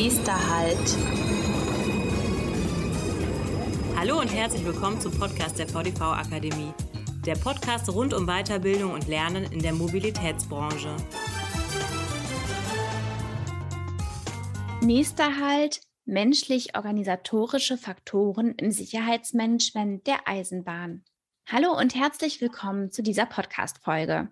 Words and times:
Nächster 0.00 0.48
Halt. 0.48 0.96
Hallo 3.96 4.20
und 4.20 4.32
herzlich 4.32 4.64
willkommen 4.64 5.00
zum 5.00 5.10
Podcast 5.18 5.58
der 5.58 5.66
VDV 5.66 6.00
Akademie. 6.02 6.72
Der 7.26 7.34
Podcast 7.34 7.92
rund 7.92 8.14
um 8.14 8.24
Weiterbildung 8.28 8.92
und 8.92 9.08
Lernen 9.08 9.50
in 9.50 9.58
der 9.58 9.72
Mobilitätsbranche. 9.72 10.94
Nächster 14.82 15.40
Halt. 15.40 15.80
Menschlich-organisatorische 16.04 17.76
Faktoren 17.76 18.54
im 18.54 18.70
Sicherheitsmanagement 18.70 20.06
der 20.06 20.28
Eisenbahn. 20.28 21.02
Hallo 21.50 21.76
und 21.76 21.96
herzlich 21.96 22.40
willkommen 22.40 22.92
zu 22.92 23.02
dieser 23.02 23.26
Podcast-Folge. 23.26 24.28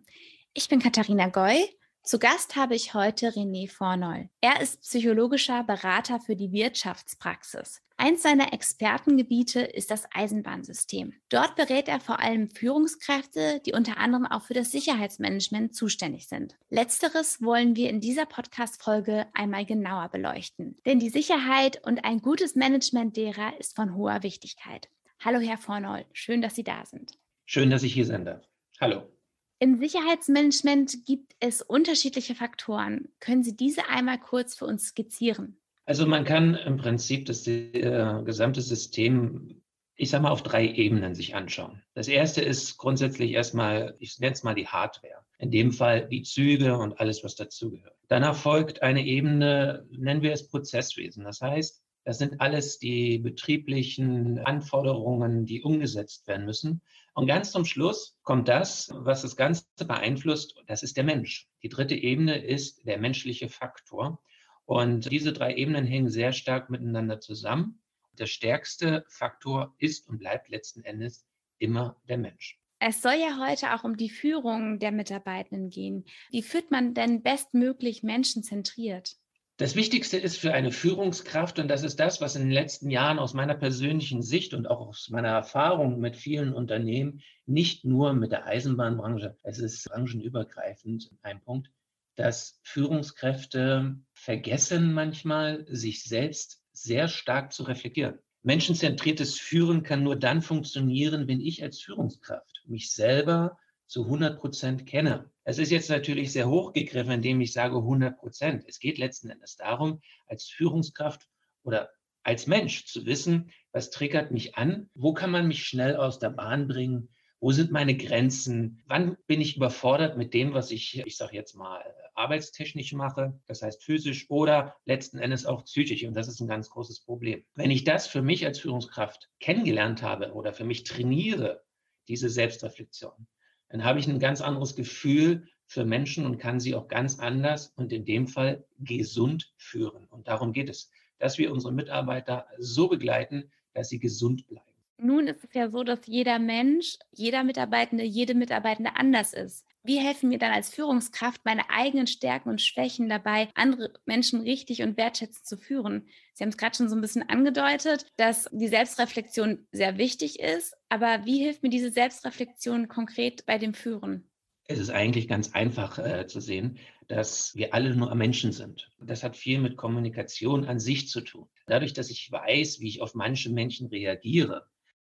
Ich 0.54 0.68
bin 0.68 0.78
Katharina 0.78 1.26
Goy 1.26 1.68
zu 2.06 2.20
Gast 2.20 2.54
habe 2.54 2.76
ich 2.76 2.94
heute 2.94 3.30
René 3.30 3.68
Fornoll. 3.68 4.28
Er 4.40 4.60
ist 4.60 4.82
psychologischer 4.82 5.64
Berater 5.64 6.20
für 6.20 6.36
die 6.36 6.52
Wirtschaftspraxis. 6.52 7.82
Eins 7.96 8.22
seiner 8.22 8.52
Expertengebiete 8.52 9.62
ist 9.62 9.90
das 9.90 10.04
Eisenbahnsystem. 10.14 11.14
Dort 11.30 11.56
berät 11.56 11.88
er 11.88 11.98
vor 11.98 12.20
allem 12.20 12.48
Führungskräfte, 12.48 13.60
die 13.66 13.72
unter 13.72 13.98
anderem 13.98 14.24
auch 14.24 14.44
für 14.44 14.54
das 14.54 14.70
Sicherheitsmanagement 14.70 15.74
zuständig 15.74 16.28
sind. 16.28 16.56
Letzteres 16.70 17.42
wollen 17.42 17.74
wir 17.74 17.90
in 17.90 18.00
dieser 18.00 18.26
Podcast-Folge 18.26 19.26
einmal 19.34 19.66
genauer 19.66 20.08
beleuchten. 20.08 20.78
Denn 20.86 21.00
die 21.00 21.10
Sicherheit 21.10 21.84
und 21.84 22.04
ein 22.04 22.20
gutes 22.20 22.54
Management 22.54 23.16
derer 23.16 23.58
ist 23.58 23.74
von 23.74 23.96
hoher 23.96 24.22
Wichtigkeit. 24.22 24.88
Hallo, 25.18 25.40
Herr 25.40 25.58
Fornoll, 25.58 26.04
schön, 26.12 26.40
dass 26.40 26.54
Sie 26.54 26.64
da 26.64 26.84
sind. 26.84 27.18
Schön, 27.46 27.70
dass 27.70 27.82
ich 27.82 27.94
hier 27.94 28.06
sein 28.06 28.24
darf. 28.24 28.46
Hallo. 28.80 29.15
Im 29.58 29.78
Sicherheitsmanagement 29.78 31.06
gibt 31.06 31.34
es 31.40 31.62
unterschiedliche 31.62 32.34
Faktoren. 32.34 33.08
Können 33.20 33.42
Sie 33.42 33.56
diese 33.56 33.88
einmal 33.88 34.18
kurz 34.18 34.54
für 34.54 34.66
uns 34.66 34.88
skizzieren? 34.88 35.58
Also 35.86 36.06
man 36.06 36.24
kann 36.24 36.56
im 36.56 36.76
Prinzip 36.76 37.24
das 37.26 37.46
äh, 37.46 38.22
gesamte 38.24 38.60
System, 38.60 39.62
ich 39.94 40.10
sage 40.10 40.24
mal, 40.24 40.30
auf 40.30 40.42
drei 40.42 40.66
Ebenen 40.66 41.14
sich 41.14 41.34
anschauen. 41.34 41.82
Das 41.94 42.08
erste 42.08 42.42
ist 42.42 42.76
grundsätzlich 42.76 43.30
erstmal, 43.32 43.96
ich 43.98 44.18
nenne 44.18 44.34
es 44.34 44.42
mal 44.42 44.54
die 44.54 44.66
Hardware. 44.66 45.24
In 45.38 45.50
dem 45.50 45.72
Fall 45.72 46.06
die 46.08 46.22
Züge 46.22 46.76
und 46.76 47.00
alles, 47.00 47.24
was 47.24 47.34
dazugehört. 47.34 47.96
Danach 48.08 48.36
folgt 48.36 48.82
eine 48.82 49.06
Ebene, 49.06 49.86
nennen 49.90 50.22
wir 50.22 50.32
es 50.32 50.48
Prozesswesen. 50.48 51.24
Das 51.24 51.40
heißt, 51.40 51.82
das 52.04 52.18
sind 52.18 52.40
alles 52.40 52.78
die 52.78 53.18
betrieblichen 53.18 54.38
Anforderungen, 54.38 55.46
die 55.46 55.62
umgesetzt 55.62 56.26
werden 56.28 56.46
müssen. 56.46 56.82
Und 57.16 57.26
ganz 57.26 57.50
zum 57.50 57.64
Schluss 57.64 58.18
kommt 58.24 58.46
das, 58.46 58.90
was 58.92 59.22
das 59.22 59.36
Ganze 59.36 59.64
beeinflusst, 59.78 60.62
das 60.66 60.82
ist 60.82 60.98
der 60.98 61.04
Mensch. 61.04 61.48
Die 61.62 61.70
dritte 61.70 61.94
Ebene 61.94 62.44
ist 62.44 62.86
der 62.86 62.98
menschliche 62.98 63.48
Faktor. 63.48 64.20
Und 64.66 65.10
diese 65.10 65.32
drei 65.32 65.54
Ebenen 65.54 65.86
hängen 65.86 66.10
sehr 66.10 66.34
stark 66.34 66.68
miteinander 66.68 67.18
zusammen. 67.18 67.80
Der 68.18 68.26
stärkste 68.26 69.06
Faktor 69.08 69.74
ist 69.78 70.06
und 70.10 70.18
bleibt 70.18 70.50
letzten 70.50 70.84
Endes 70.84 71.26
immer 71.56 71.96
der 72.06 72.18
Mensch. 72.18 72.60
Es 72.80 73.00
soll 73.00 73.14
ja 73.14 73.38
heute 73.40 73.72
auch 73.72 73.84
um 73.84 73.96
die 73.96 74.10
Führung 74.10 74.78
der 74.78 74.92
Mitarbeitenden 74.92 75.70
gehen. 75.70 76.04
Wie 76.30 76.42
führt 76.42 76.70
man 76.70 76.92
denn 76.92 77.22
bestmöglich 77.22 78.02
menschenzentriert? 78.02 79.16
Das 79.58 79.74
Wichtigste 79.74 80.18
ist 80.18 80.36
für 80.36 80.52
eine 80.52 80.70
Führungskraft, 80.70 81.58
und 81.58 81.68
das 81.68 81.82
ist 81.82 81.98
das, 81.98 82.20
was 82.20 82.36
in 82.36 82.42
den 82.42 82.50
letzten 82.50 82.90
Jahren 82.90 83.18
aus 83.18 83.32
meiner 83.32 83.54
persönlichen 83.54 84.20
Sicht 84.20 84.52
und 84.52 84.66
auch 84.66 84.86
aus 84.88 85.08
meiner 85.08 85.30
Erfahrung 85.30 85.98
mit 85.98 86.14
vielen 86.14 86.52
Unternehmen, 86.52 87.22
nicht 87.46 87.82
nur 87.82 88.12
mit 88.12 88.32
der 88.32 88.44
Eisenbahnbranche, 88.44 89.38
es 89.42 89.58
ist 89.58 89.88
branchenübergreifend 89.88 91.10
ein 91.22 91.40
Punkt, 91.40 91.70
dass 92.16 92.60
Führungskräfte 92.64 93.96
vergessen 94.12 94.92
manchmal, 94.92 95.64
sich 95.70 96.04
selbst 96.04 96.62
sehr 96.72 97.08
stark 97.08 97.54
zu 97.54 97.62
reflektieren. 97.62 98.18
Menschenzentriertes 98.42 99.40
Führen 99.40 99.82
kann 99.82 100.02
nur 100.02 100.16
dann 100.16 100.42
funktionieren, 100.42 101.28
wenn 101.28 101.40
ich 101.40 101.62
als 101.62 101.80
Führungskraft 101.80 102.62
mich 102.66 102.92
selber 102.92 103.58
zu 103.86 104.04
100 104.04 104.38
Prozent 104.38 104.86
kenne. 104.86 105.30
Es 105.48 105.58
ist 105.58 105.70
jetzt 105.70 105.90
natürlich 105.90 106.32
sehr 106.32 106.48
hochgegriffen, 106.48 107.12
indem 107.12 107.40
ich 107.40 107.52
sage 107.52 107.76
100 107.76 108.18
Prozent. 108.18 108.64
Es 108.66 108.80
geht 108.80 108.98
letzten 108.98 109.30
Endes 109.30 109.54
darum, 109.54 110.00
als 110.26 110.48
Führungskraft 110.48 111.28
oder 111.62 111.90
als 112.24 112.48
Mensch 112.48 112.86
zu 112.86 113.06
wissen, 113.06 113.52
was 113.70 113.90
triggert 113.90 114.32
mich 114.32 114.56
an, 114.56 114.90
wo 114.94 115.14
kann 115.14 115.30
man 115.30 115.46
mich 115.46 115.64
schnell 115.64 115.94
aus 115.94 116.18
der 116.18 116.30
Bahn 116.30 116.66
bringen, 116.66 117.10
wo 117.38 117.52
sind 117.52 117.70
meine 117.70 117.96
Grenzen, 117.96 118.82
wann 118.86 119.16
bin 119.28 119.40
ich 119.40 119.56
überfordert 119.56 120.18
mit 120.18 120.34
dem, 120.34 120.52
was 120.52 120.72
ich, 120.72 120.98
ich 121.06 121.16
sage 121.16 121.36
jetzt 121.36 121.54
mal, 121.54 121.80
arbeitstechnisch 122.16 122.92
mache, 122.94 123.38
das 123.46 123.62
heißt 123.62 123.84
physisch 123.84 124.28
oder 124.28 124.74
letzten 124.84 125.20
Endes 125.20 125.46
auch 125.46 125.64
psychisch. 125.64 126.02
Und 126.02 126.14
das 126.14 126.26
ist 126.26 126.40
ein 126.40 126.48
ganz 126.48 126.70
großes 126.70 127.02
Problem. 127.02 127.44
Wenn 127.54 127.70
ich 127.70 127.84
das 127.84 128.08
für 128.08 128.22
mich 128.22 128.44
als 128.46 128.58
Führungskraft 128.58 129.30
kennengelernt 129.38 130.02
habe 130.02 130.32
oder 130.32 130.52
für 130.52 130.64
mich 130.64 130.82
trainiere, 130.82 131.62
diese 132.08 132.30
Selbstreflexion, 132.30 133.28
dann 133.76 133.84
habe 133.84 133.98
ich 133.98 134.08
ein 134.08 134.18
ganz 134.18 134.40
anderes 134.40 134.74
Gefühl 134.74 135.48
für 135.66 135.84
Menschen 135.84 136.24
und 136.24 136.38
kann 136.38 136.60
sie 136.60 136.74
auch 136.74 136.88
ganz 136.88 137.18
anders 137.18 137.74
und 137.76 137.92
in 137.92 138.06
dem 138.06 138.26
Fall 138.26 138.64
gesund 138.78 139.52
führen. 139.58 140.06
Und 140.08 140.28
darum 140.28 140.54
geht 140.54 140.70
es, 140.70 140.90
dass 141.18 141.36
wir 141.36 141.52
unsere 141.52 141.74
Mitarbeiter 141.74 142.46
so 142.56 142.88
begleiten, 142.88 143.50
dass 143.74 143.90
sie 143.90 143.98
gesund 143.98 144.46
bleiben. 144.46 144.64
Nun 144.96 145.26
ist 145.26 145.44
es 145.44 145.52
ja 145.52 145.68
so, 145.68 145.84
dass 145.84 146.06
jeder 146.06 146.38
Mensch, 146.38 146.96
jeder 147.10 147.44
Mitarbeitende, 147.44 148.02
jede 148.02 148.34
Mitarbeitende 148.34 148.96
anders 148.96 149.34
ist. 149.34 149.66
Wie 149.86 150.00
helfen 150.00 150.30
mir 150.30 150.38
dann 150.38 150.50
als 150.50 150.74
Führungskraft, 150.74 151.44
meine 151.44 151.70
eigenen 151.70 152.08
Stärken 152.08 152.48
und 152.48 152.60
Schwächen 152.60 153.08
dabei, 153.08 153.48
andere 153.54 153.92
Menschen 154.04 154.40
richtig 154.40 154.82
und 154.82 154.96
wertschätzend 154.96 155.46
zu 155.46 155.56
führen? 155.56 156.08
Sie 156.34 156.42
haben 156.42 156.48
es 156.48 156.56
gerade 156.56 156.76
schon 156.76 156.88
so 156.88 156.96
ein 156.96 157.00
bisschen 157.00 157.28
angedeutet, 157.28 158.04
dass 158.16 158.48
die 158.50 158.66
Selbstreflexion 158.66 159.68
sehr 159.70 159.96
wichtig 159.96 160.40
ist. 160.40 160.74
Aber 160.88 161.24
wie 161.24 161.38
hilft 161.38 161.62
mir 161.62 161.68
diese 161.68 161.92
Selbstreflexion 161.92 162.88
konkret 162.88 163.46
bei 163.46 163.58
dem 163.58 163.74
Führen? 163.74 164.28
Es 164.64 164.80
ist 164.80 164.90
eigentlich 164.90 165.28
ganz 165.28 165.54
einfach 165.54 166.00
äh, 166.00 166.26
zu 166.26 166.40
sehen, 166.40 166.78
dass 167.06 167.54
wir 167.54 167.72
alle 167.72 167.94
nur 167.94 168.12
Menschen 168.16 168.50
sind. 168.50 168.90
Das 168.98 169.22
hat 169.22 169.36
viel 169.36 169.60
mit 169.60 169.76
Kommunikation 169.76 170.64
an 170.64 170.80
sich 170.80 171.08
zu 171.08 171.20
tun. 171.20 171.46
Dadurch, 171.68 171.92
dass 171.92 172.10
ich 172.10 172.28
weiß, 172.32 172.80
wie 172.80 172.88
ich 172.88 173.00
auf 173.00 173.14
manche 173.14 173.50
Menschen 173.50 173.86
reagiere, 173.86 174.66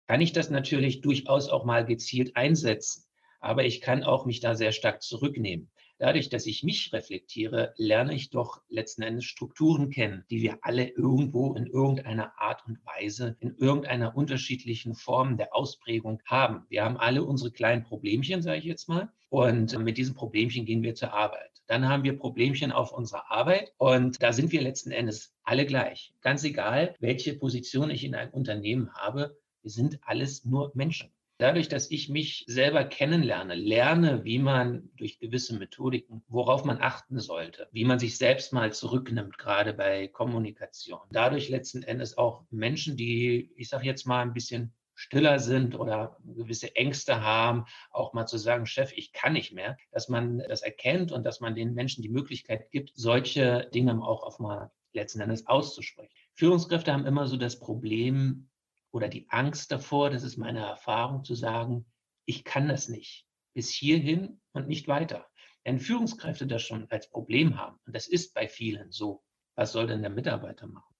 kann 0.07 0.19
ich 0.19 0.31
das 0.31 0.49
natürlich 0.49 1.01
durchaus 1.01 1.47
auch 1.47 1.63
mal 1.63 1.85
gezielt 1.85 2.35
einsetzen. 2.35 3.05
Aber 3.43 3.65
ich 3.65 3.81
kann 3.81 4.03
auch 4.03 4.25
mich 4.25 4.39
da 4.39 4.55
sehr 4.55 4.71
stark 4.71 5.01
zurücknehmen. 5.01 5.69
Dadurch, 5.97 6.29
dass 6.29 6.45
ich 6.45 6.63
mich 6.63 6.93
reflektiere, 6.93 7.73
lerne 7.75 8.13
ich 8.15 8.29
doch 8.29 8.61
letzten 8.69 9.01
Endes 9.01 9.25
Strukturen 9.25 9.89
kennen, 9.89 10.23
die 10.29 10.41
wir 10.41 10.59
alle 10.61 10.87
irgendwo 10.87 11.53
in 11.53 11.67
irgendeiner 11.67 12.39
Art 12.39 12.65
und 12.65 12.79
Weise, 12.85 13.35
in 13.41 13.55
irgendeiner 13.57 14.15
unterschiedlichen 14.15 14.95
Form 14.95 15.35
der 15.35 15.53
Ausprägung 15.53 16.21
haben. 16.25 16.65
Wir 16.69 16.85
haben 16.85 16.95
alle 16.95 17.25
unsere 17.25 17.51
kleinen 17.51 17.83
Problemchen, 17.83 18.41
sage 18.41 18.59
ich 18.59 18.65
jetzt 18.65 18.87
mal. 18.87 19.11
Und 19.27 19.77
mit 19.77 19.97
diesen 19.97 20.15
Problemchen 20.15 20.65
gehen 20.65 20.81
wir 20.81 20.95
zur 20.95 21.13
Arbeit. 21.13 21.51
Dann 21.67 21.89
haben 21.89 22.03
wir 22.03 22.17
Problemchen 22.17 22.71
auf 22.71 22.93
unserer 22.93 23.29
Arbeit 23.29 23.73
und 23.77 24.23
da 24.23 24.31
sind 24.31 24.53
wir 24.53 24.61
letzten 24.61 24.91
Endes 24.91 25.35
alle 25.43 25.65
gleich. 25.65 26.13
Ganz 26.21 26.45
egal, 26.45 26.95
welche 27.01 27.33
Position 27.33 27.89
ich 27.89 28.05
in 28.05 28.15
einem 28.15 28.31
Unternehmen 28.31 28.93
habe, 28.93 29.37
wir 29.61 29.71
sind 29.71 29.99
alles 30.03 30.45
nur 30.45 30.71
Menschen. 30.75 31.11
Dadurch, 31.39 31.67
dass 31.67 31.89
ich 31.89 32.09
mich 32.09 32.45
selber 32.47 32.83
kennenlerne, 32.83 33.55
lerne, 33.55 34.23
wie 34.23 34.39
man 34.39 34.89
durch 34.95 35.19
gewisse 35.19 35.57
Methodiken, 35.57 36.23
worauf 36.27 36.63
man 36.63 36.81
achten 36.81 37.19
sollte, 37.19 37.67
wie 37.71 37.85
man 37.85 37.99
sich 37.99 38.17
selbst 38.17 38.53
mal 38.53 38.71
zurücknimmt, 38.71 39.37
gerade 39.37 39.73
bei 39.73 40.07
Kommunikation. 40.07 41.01
Dadurch 41.11 41.49
letzten 41.49 41.83
Endes 41.83 42.17
auch 42.17 42.45
Menschen, 42.51 42.97
die, 42.97 43.51
ich 43.55 43.69
sage 43.69 43.85
jetzt 43.85 44.05
mal, 44.05 44.21
ein 44.21 44.33
bisschen 44.33 44.73
stiller 44.95 45.39
sind 45.39 45.77
oder 45.77 46.17
gewisse 46.23 46.75
Ängste 46.75 47.21
haben, 47.21 47.65
auch 47.91 48.13
mal 48.13 48.27
zu 48.27 48.37
sagen, 48.37 48.65
Chef, 48.65 48.93
ich 48.93 49.11
kann 49.11 49.33
nicht 49.33 49.53
mehr, 49.53 49.77
dass 49.91 50.09
man 50.09 50.37
das 50.37 50.61
erkennt 50.61 51.11
und 51.11 51.23
dass 51.23 51.39
man 51.39 51.55
den 51.55 51.73
Menschen 51.73 52.03
die 52.03 52.09
Möglichkeit 52.09 52.69
gibt, 52.71 52.91
solche 52.93 53.69
Dinge 53.73 54.01
auch 54.03 54.23
auf 54.23 54.39
mal 54.39 54.71
letzten 54.93 55.21
Endes 55.21 55.47
auszusprechen. 55.47 56.13
Führungskräfte 56.35 56.93
haben 56.93 57.05
immer 57.05 57.27
so 57.27 57.37
das 57.37 57.59
Problem, 57.59 58.49
oder 58.93 59.09
die 59.09 59.27
Angst 59.29 59.71
davor, 59.71 60.11
das 60.11 60.23
ist 60.23 60.37
meine 60.37 60.59
Erfahrung, 60.59 61.23
zu 61.23 61.35
sagen, 61.35 61.85
ich 62.25 62.43
kann 62.43 62.67
das 62.69 62.87
nicht. 62.87 63.25
Bis 63.53 63.69
hierhin 63.69 64.39
und 64.53 64.67
nicht 64.67 64.87
weiter. 64.87 65.27
Wenn 65.63 65.79
Führungskräfte 65.79 66.47
das 66.47 66.61
schon 66.61 66.89
als 66.89 67.09
Problem 67.09 67.57
haben, 67.57 67.79
und 67.85 67.95
das 67.95 68.07
ist 68.07 68.33
bei 68.33 68.47
vielen 68.47 68.91
so, 68.91 69.23
was 69.55 69.71
soll 69.71 69.87
denn 69.87 70.01
der 70.01 70.11
Mitarbeiter 70.11 70.67
machen? 70.67 70.92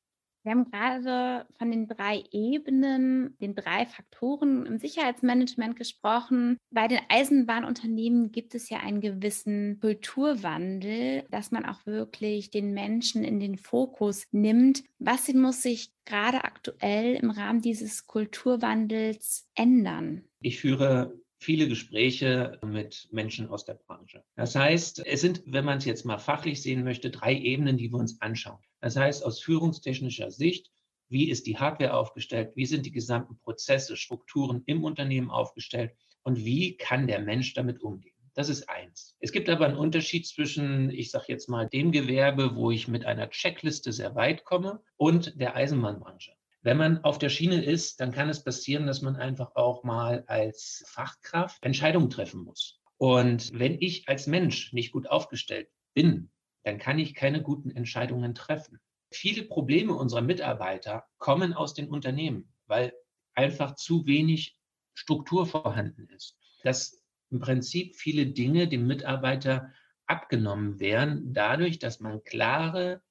Wir 0.44 0.52
haben 0.52 0.70
gerade 0.70 1.46
von 1.58 1.72
den 1.72 1.88
drei 1.88 2.24
Ebenen, 2.32 3.38
den 3.40 3.56
drei 3.56 3.86
Faktoren 3.86 4.66
im 4.66 4.78
Sicherheitsmanagement 4.78 5.78
gesprochen. 5.78 6.58
Bei 6.70 6.88
den 6.90 7.00
Eisenbahnunternehmen 7.08 8.32
gibt 8.32 8.54
es 8.54 8.70
ja 8.70 8.80
einen 8.80 9.00
gewissen 9.00 9.80
Kulturwandel, 9.80 11.24
dass 11.32 11.52
man 11.52 11.66
auch 11.66 11.86
wirklich 11.86 12.52
den 12.52 12.74
Menschen 12.74 13.24
in 13.24 13.40
den 13.40 13.58
Fokus 13.58 14.26
nimmt. 14.32 14.84
Was 15.00 15.34
muss 15.34 15.62
sich 15.62 15.94
gerade 16.06 16.44
aktuell 16.44 17.16
im 17.16 17.30
Rahmen 17.30 17.62
dieses 17.62 18.06
Kulturwandels 18.06 19.48
ändern? 19.56 20.24
Ich 20.42 20.60
führe 20.60 21.14
viele 21.44 21.68
Gespräche 21.68 22.60
mit 22.66 23.08
Menschen 23.12 23.50
aus 23.50 23.66
der 23.66 23.76
Branche. 23.76 24.24
Das 24.36 24.56
heißt, 24.56 25.06
es 25.06 25.22
sind, 25.22 25.44
wenn 25.46 25.66
man 25.66 25.78
es 25.78 25.86
jetzt 25.86 26.06
mal 26.06 26.18
fachlich 26.18 26.62
sehen 26.62 26.84
möchte, 26.84 27.12
drei 27.12 27.36
Ebenen, 27.36 27.78
die 27.78 27.92
wir 27.92 28.00
uns 28.00 28.20
anschauen. 28.22 28.60
Das 28.80 28.96
heißt, 28.96 29.24
aus 29.26 29.42
führungstechnischer 29.42 30.32
Sicht, 30.32 30.72
wie 31.10 31.30
ist 31.30 31.46
die 31.46 31.58
Hardware 31.58 31.94
aufgestellt, 31.94 32.54
wie 32.56 32.66
sind 32.66 32.86
die 32.86 32.92
gesamten 32.92 33.38
Prozesse, 33.38 33.98
Strukturen 33.98 34.64
im 34.66 34.84
Unternehmen 34.84 35.30
aufgestellt 35.30 35.92
und 36.24 36.44
wie 36.44 36.76
kann 36.78 37.08
der 37.08 37.20
Mensch 37.20 37.54
damit 37.54 37.82
umgehen. 37.82 38.14
Das 38.34 38.50
ist 38.50 38.68
eins. 38.68 39.16
Es 39.20 39.32
gibt 39.32 39.48
aber 39.48 39.66
einen 39.66 39.78
Unterschied 39.78 40.26
zwischen, 40.26 40.90
ich 40.90 41.12
sage 41.12 41.26
jetzt 41.28 41.50
mal, 41.50 41.68
dem 41.68 41.92
Gewerbe, 41.92 42.56
wo 42.56 42.72
ich 42.72 42.88
mit 42.88 43.06
einer 43.06 43.30
Checkliste 43.30 43.92
sehr 43.92 44.16
weit 44.16 44.44
komme, 44.44 44.82
und 44.98 45.40
der 45.40 45.56
Eisenbahnbranche. 45.56 46.32
Wenn 46.64 46.78
man 46.78 47.04
auf 47.04 47.18
der 47.18 47.28
Schiene 47.28 47.62
ist, 47.62 48.00
dann 48.00 48.14
kann 48.14 48.30
es 48.30 48.42
passieren, 48.42 48.88
dass 48.88 49.02
man 49.02 49.18
einfach 49.18 49.56
auch 49.56 49.84
mal 49.84 50.24
als 50.28 50.86
Fachkraft 50.88 51.62
Entscheidungen 51.62 52.10
treffen 52.10 52.42
muss. 52.46 52.80
Und 52.98 53.52
wenn 53.54 53.78
ich 53.82 54.08
als 54.08 54.28
Mensch 54.28 54.72
nicht 54.72 54.94
gut 54.94 55.10
aufgestellt 55.10 55.68
bin, 55.94 56.32
dann 56.64 56.78
kann 56.78 57.00
ich 57.00 57.16
keine 57.16 57.42
guten 57.42 57.70
Entscheidungen 57.70 58.34
treffen. 58.34 58.80
Viele 59.12 59.44
Probleme 59.44 59.94
unserer 59.94 60.22
Mitarbeiter 60.22 61.04
kommen 61.18 61.54
aus 61.54 61.74
den 61.74 61.90
Unternehmen, 61.90 62.54
weil 62.66 62.94
einfach 63.34 63.76
zu 63.76 64.06
wenig 64.06 64.58
Struktur 64.94 65.46
vorhanden 65.46 66.08
ist. 66.16 66.38
Dass 66.64 67.04
im 67.30 67.42
Prinzip 67.42 67.98
viele 67.98 68.28
Dinge 68.28 68.70
dem 68.70 68.88
Mitarbeiter 68.88 69.74
abgenommen 70.06 70.80
werden, 70.80 71.34
dadurch, 71.34 71.80
dass 71.80 72.00
man 72.00 72.24
klare 72.24 73.02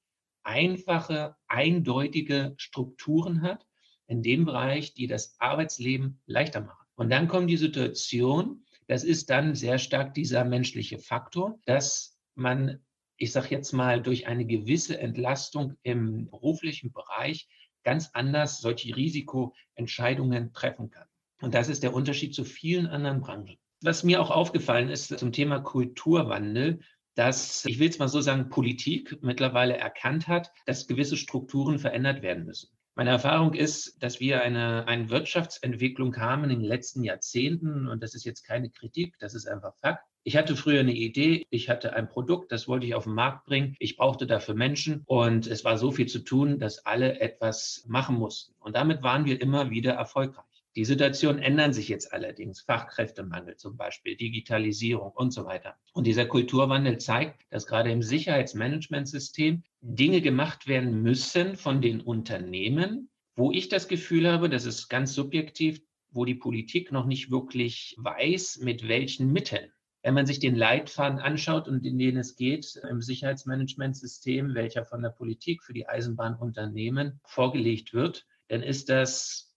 einfache, 0.43 1.35
eindeutige 1.47 2.53
Strukturen 2.57 3.41
hat 3.41 3.65
in 4.07 4.21
dem 4.21 4.45
Bereich, 4.45 4.93
die 4.93 5.07
das 5.07 5.35
Arbeitsleben 5.39 6.21
leichter 6.25 6.61
machen. 6.61 6.85
Und 6.95 7.09
dann 7.09 7.27
kommt 7.27 7.49
die 7.49 7.57
Situation, 7.57 8.63
das 8.87 9.03
ist 9.03 9.29
dann 9.29 9.55
sehr 9.55 9.79
stark 9.79 10.13
dieser 10.13 10.43
menschliche 10.43 10.99
Faktor, 10.99 11.59
dass 11.65 12.19
man, 12.35 12.79
ich 13.17 13.31
sage 13.31 13.47
jetzt 13.51 13.71
mal, 13.71 14.01
durch 14.01 14.27
eine 14.27 14.45
gewisse 14.45 14.99
Entlastung 14.99 15.77
im 15.83 16.29
beruflichen 16.29 16.91
Bereich 16.91 17.47
ganz 17.83 18.09
anders 18.13 18.59
solche 18.59 18.95
Risikoentscheidungen 18.95 20.53
treffen 20.53 20.89
kann. 20.89 21.07
Und 21.41 21.53
das 21.53 21.67
ist 21.67 21.83
der 21.83 21.93
Unterschied 21.93 22.33
zu 22.33 22.45
vielen 22.45 22.87
anderen 22.87 23.21
Branchen. 23.21 23.57
Was 23.81 24.03
mir 24.03 24.21
auch 24.21 24.31
aufgefallen 24.31 24.89
ist 24.89 25.17
zum 25.17 25.33
Thema 25.33 25.59
Kulturwandel, 25.59 26.79
dass, 27.15 27.65
ich 27.65 27.79
will 27.79 27.89
es 27.89 27.99
mal 27.99 28.07
so 28.07 28.21
sagen, 28.21 28.49
Politik 28.49 29.17
mittlerweile 29.21 29.77
erkannt 29.77 30.27
hat, 30.27 30.51
dass 30.65 30.87
gewisse 30.87 31.17
Strukturen 31.17 31.79
verändert 31.79 32.21
werden 32.21 32.45
müssen. 32.45 32.69
Meine 32.95 33.09
Erfahrung 33.09 33.55
ist, 33.55 34.03
dass 34.03 34.19
wir 34.19 34.43
eine, 34.43 34.87
eine 34.87 35.09
Wirtschaftsentwicklung 35.09 36.15
haben 36.17 36.43
in 36.43 36.49
den 36.49 36.61
letzten 36.61 37.03
Jahrzehnten 37.03 37.87
und 37.87 38.03
das 38.03 38.13
ist 38.13 38.23
jetzt 38.23 38.43
keine 38.43 38.69
Kritik, 38.69 39.15
das 39.19 39.33
ist 39.33 39.47
einfach 39.47 39.75
Fakt. 39.77 40.05
Ich 40.25 40.37
hatte 40.37 40.55
früher 40.55 40.79
eine 40.79 40.93
Idee, 40.93 41.45
ich 41.49 41.69
hatte 41.69 41.93
ein 41.93 42.07
Produkt, 42.07 42.51
das 42.51 42.67
wollte 42.67 42.85
ich 42.85 42.95
auf 42.95 43.05
den 43.05 43.13
Markt 43.13 43.45
bringen. 43.45 43.75
Ich 43.79 43.97
brauchte 43.97 44.27
dafür 44.27 44.53
Menschen 44.53 45.01
und 45.05 45.47
es 45.47 45.65
war 45.65 45.77
so 45.77 45.91
viel 45.91 46.05
zu 46.05 46.19
tun, 46.19 46.59
dass 46.59 46.85
alle 46.85 47.19
etwas 47.19 47.83
machen 47.87 48.15
mussten. 48.15 48.53
Und 48.59 48.75
damit 48.75 49.01
waren 49.01 49.25
wir 49.25 49.41
immer 49.41 49.69
wieder 49.69 49.93
erfolgreich. 49.93 50.45
Die 50.75 50.85
Situationen 50.85 51.41
ändern 51.41 51.71
sich 51.71 51.87
jetzt 51.87 52.13
allerdings. 52.13 52.61
Fachkräftemangel 52.61 53.57
zum 53.57 53.77
Beispiel, 53.77 54.15
Digitalisierung 54.15 55.11
und 55.11 55.31
so 55.31 55.45
weiter. 55.45 55.77
Und 55.93 56.07
dieser 56.07 56.25
Kulturwandel 56.25 56.97
zeigt, 56.97 57.45
dass 57.51 57.67
gerade 57.67 57.91
im 57.91 58.01
Sicherheitsmanagementsystem 58.01 59.63
Dinge 59.81 60.21
gemacht 60.21 60.67
werden 60.67 61.03
müssen 61.03 61.57
von 61.57 61.81
den 61.81 62.01
Unternehmen, 62.01 63.09
wo 63.35 63.51
ich 63.51 63.69
das 63.69 63.87
Gefühl 63.87 64.31
habe, 64.31 64.49
das 64.49 64.65
ist 64.65 64.89
ganz 64.89 65.13
subjektiv, 65.13 65.81
wo 66.09 66.25
die 66.25 66.35
Politik 66.35 66.91
noch 66.91 67.05
nicht 67.05 67.29
wirklich 67.29 67.95
weiß, 67.99 68.59
mit 68.63 68.87
welchen 68.87 69.31
Mitteln. 69.31 69.71
Wenn 70.01 70.15
man 70.15 70.25
sich 70.25 70.39
den 70.39 70.55
Leitfaden 70.55 71.19
anschaut 71.19 71.67
und 71.67 71.85
in 71.85 71.97
den 71.97 72.17
es 72.17 72.35
geht 72.35 72.79
im 72.89 73.01
Sicherheitsmanagementsystem, 73.01 74.53
welcher 74.53 74.85
von 74.85 75.01
der 75.01 75.09
Politik 75.11 75.63
für 75.63 75.73
die 75.73 75.87
Eisenbahnunternehmen 75.87 77.21
vorgelegt 77.25 77.93
wird, 77.93 78.25
dann 78.49 78.61
ist 78.61 78.89
das 78.89 79.52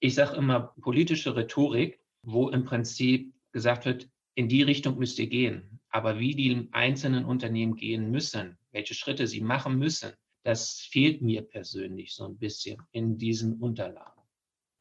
ich 0.00 0.14
sage 0.14 0.36
immer 0.36 0.74
politische 0.80 1.34
Rhetorik, 1.34 2.00
wo 2.22 2.48
im 2.48 2.64
Prinzip 2.64 3.34
gesagt 3.52 3.84
wird, 3.84 4.08
in 4.34 4.48
die 4.48 4.62
Richtung 4.62 4.98
müsst 4.98 5.18
ihr 5.18 5.26
gehen. 5.26 5.80
Aber 5.88 6.18
wie 6.18 6.34
die 6.34 6.68
einzelnen 6.72 7.24
Unternehmen 7.24 7.74
gehen 7.74 8.10
müssen, 8.10 8.58
welche 8.70 8.94
Schritte 8.94 9.26
sie 9.26 9.40
machen 9.40 9.78
müssen, 9.78 10.12
das 10.44 10.80
fehlt 10.80 11.22
mir 11.22 11.42
persönlich 11.42 12.14
so 12.14 12.24
ein 12.24 12.38
bisschen 12.38 12.80
in 12.92 13.18
diesen 13.18 13.60
Unterlagen. 13.60 14.22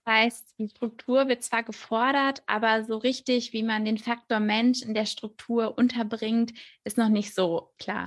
Heißt, 0.05 0.55
die 0.57 0.69
Struktur 0.69 1.27
wird 1.27 1.43
zwar 1.43 1.63
gefordert, 1.63 2.41
aber 2.45 2.85
so 2.85 2.97
richtig, 2.97 3.51
wie 3.51 3.63
man 3.63 3.83
den 3.83 3.97
Faktor 3.97 4.39
Mensch 4.39 4.81
in 4.81 4.93
der 4.93 5.05
Struktur 5.05 5.77
unterbringt, 5.77 6.53
ist 6.85 6.97
noch 6.97 7.09
nicht 7.09 7.33
so 7.33 7.73
klar. 7.77 8.05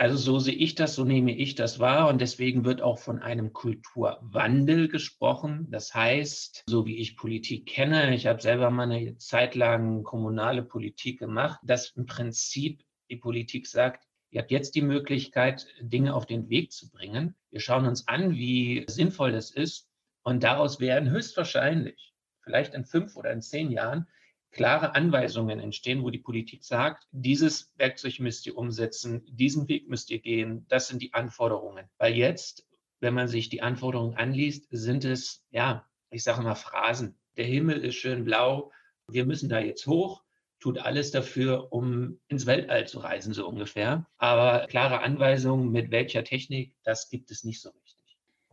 Also 0.00 0.16
so 0.16 0.38
sehe 0.38 0.54
ich 0.54 0.76
das, 0.76 0.94
so 0.94 1.04
nehme 1.04 1.34
ich 1.34 1.56
das 1.56 1.80
wahr 1.80 2.08
und 2.08 2.20
deswegen 2.20 2.64
wird 2.64 2.82
auch 2.82 3.00
von 3.00 3.18
einem 3.20 3.52
Kulturwandel 3.52 4.86
gesprochen. 4.86 5.66
Das 5.70 5.92
heißt, 5.92 6.62
so 6.68 6.86
wie 6.86 6.98
ich 6.98 7.16
Politik 7.16 7.66
kenne, 7.66 8.14
ich 8.14 8.28
habe 8.28 8.40
selber 8.40 8.70
mal 8.70 8.88
eine 8.88 9.16
Zeit 9.16 9.56
lang 9.56 10.04
kommunale 10.04 10.62
Politik 10.62 11.18
gemacht, 11.18 11.58
dass 11.64 11.90
im 11.96 12.06
Prinzip 12.06 12.84
die 13.10 13.16
Politik 13.16 13.66
sagt, 13.66 14.06
ihr 14.30 14.40
habt 14.40 14.52
jetzt 14.52 14.76
die 14.76 14.82
Möglichkeit, 14.82 15.66
Dinge 15.80 16.14
auf 16.14 16.26
den 16.26 16.48
Weg 16.48 16.70
zu 16.70 16.88
bringen. 16.90 17.34
Wir 17.50 17.58
schauen 17.58 17.84
uns 17.84 18.06
an, 18.06 18.36
wie 18.36 18.84
sinnvoll 18.88 19.32
das 19.32 19.50
ist 19.50 19.88
und 20.22 20.44
daraus 20.44 20.78
werden 20.78 21.10
höchstwahrscheinlich, 21.10 22.14
vielleicht 22.44 22.74
in 22.74 22.84
fünf 22.84 23.16
oder 23.16 23.32
in 23.32 23.42
zehn 23.42 23.72
Jahren, 23.72 24.06
klare 24.50 24.94
Anweisungen 24.94 25.60
entstehen, 25.60 26.02
wo 26.02 26.10
die 26.10 26.18
Politik 26.18 26.64
sagt, 26.64 27.06
dieses 27.12 27.72
Werkzeug 27.76 28.18
müsst 28.20 28.46
ihr 28.46 28.56
umsetzen, 28.56 29.24
diesen 29.28 29.68
Weg 29.68 29.88
müsst 29.88 30.10
ihr 30.10 30.20
gehen, 30.20 30.66
das 30.68 30.88
sind 30.88 31.02
die 31.02 31.14
Anforderungen. 31.14 31.88
Weil 31.98 32.14
jetzt, 32.14 32.66
wenn 33.00 33.14
man 33.14 33.28
sich 33.28 33.48
die 33.48 33.62
Anforderungen 33.62 34.16
anliest, 34.16 34.66
sind 34.70 35.04
es, 35.04 35.44
ja, 35.50 35.86
ich 36.10 36.22
sage 36.22 36.42
mal 36.42 36.54
Phrasen. 36.54 37.18
Der 37.36 37.44
Himmel 37.44 37.84
ist 37.84 37.96
schön 37.96 38.24
blau, 38.24 38.72
wir 39.08 39.24
müssen 39.24 39.48
da 39.48 39.60
jetzt 39.60 39.86
hoch, 39.86 40.22
tut 40.60 40.78
alles 40.78 41.10
dafür, 41.10 41.72
um 41.72 42.18
ins 42.28 42.46
Weltall 42.46 42.88
zu 42.88 42.98
reisen, 42.98 43.32
so 43.32 43.46
ungefähr. 43.46 44.06
Aber 44.16 44.66
klare 44.66 45.00
Anweisungen, 45.00 45.70
mit 45.70 45.90
welcher 45.90 46.24
Technik, 46.24 46.74
das 46.82 47.08
gibt 47.08 47.30
es 47.30 47.44
nicht 47.44 47.60
so 47.60 47.70
richtig. 47.70 47.97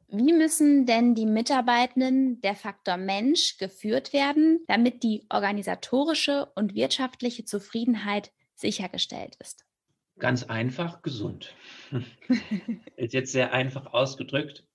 Wie 0.08 0.34
müssen 0.34 0.86
denn 0.86 1.16
die 1.16 1.26
Mitarbeitenden 1.26 2.40
der 2.42 2.56
Faktor 2.56 2.98
Mensch 2.98 3.58
geführt 3.58 4.14
werden, 4.14 4.64
damit 4.68 5.04
die 5.04 5.26
organisatorische 5.30 6.52
und 6.56 6.76
wirtschaftliche 6.76 7.44
Zufriedenheit 7.44 8.32
sichergestellt 8.54 9.36
ist? 9.40 9.66
Ganz 10.18 10.44
einfach, 10.44 11.02
gesund. 11.02 11.54
ist 12.96 13.14
jetzt 13.14 13.32
sehr 13.32 13.52
einfach 13.52 13.94
ausgedrückt. 13.94 14.66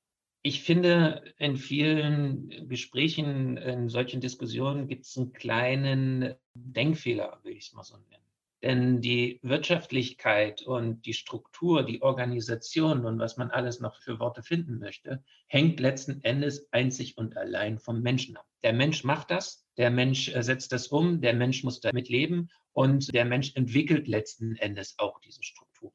Ich 0.43 0.63
finde, 0.63 1.23
in 1.39 1.57
vielen 1.57 2.69
Gesprächen, 2.69 3.57
in 3.57 3.89
solchen 3.89 4.21
Diskussionen 4.21 4.89
gibt 4.89 5.07
es 5.07 5.17
einen 5.17 5.33
kleinen 5.33 6.35
Denkfehler, 6.55 7.41
will 7.43 7.53
ich 7.53 7.67
es 7.67 7.73
mal 7.73 7.83
so 7.83 7.97
nennen. 7.97 8.20
Denn 8.63 9.01
die 9.01 9.41
Wirtschaftlichkeit 9.43 10.63
und 10.63 11.07
die 11.07 11.15
Struktur, 11.15 11.83
die 11.83 12.03
Organisation 12.03 13.07
und 13.07 13.19
was 13.19 13.39
man 13.39 13.51
alles 13.51 13.81
noch 13.81 13.97
für 14.03 14.19
Worte 14.19 14.43
finden 14.43 14.79
möchte, 14.79 15.25
hängt 15.47 15.81
letzten 15.81 16.23
Endes 16.23 16.71
einzig 16.71 17.17
und 17.17 17.39
allein 17.39 17.79
vom 17.79 18.03
Menschen 18.03 18.37
ab. 18.37 18.47
Der 18.63 18.75
Mensch 18.75 19.03
macht 19.03 19.31
das, 19.31 19.67
der 19.79 19.91
Mensch 19.91 20.29
äh, 20.35 20.43
setzt 20.43 20.73
das 20.73 20.89
um, 20.89 21.23
der 21.23 21.33
Mensch 21.33 21.65
muss 21.65 21.81
damit 21.81 22.11
leben 22.11 22.51
und 22.73 23.15
der 23.15 23.25
Mensch 23.25 23.53
entwickelt 23.55 24.07
letzten 24.09 24.57
Endes 24.57 24.95
auch 24.99 25.19
diese 25.21 25.43
Strukturen. 25.43 25.95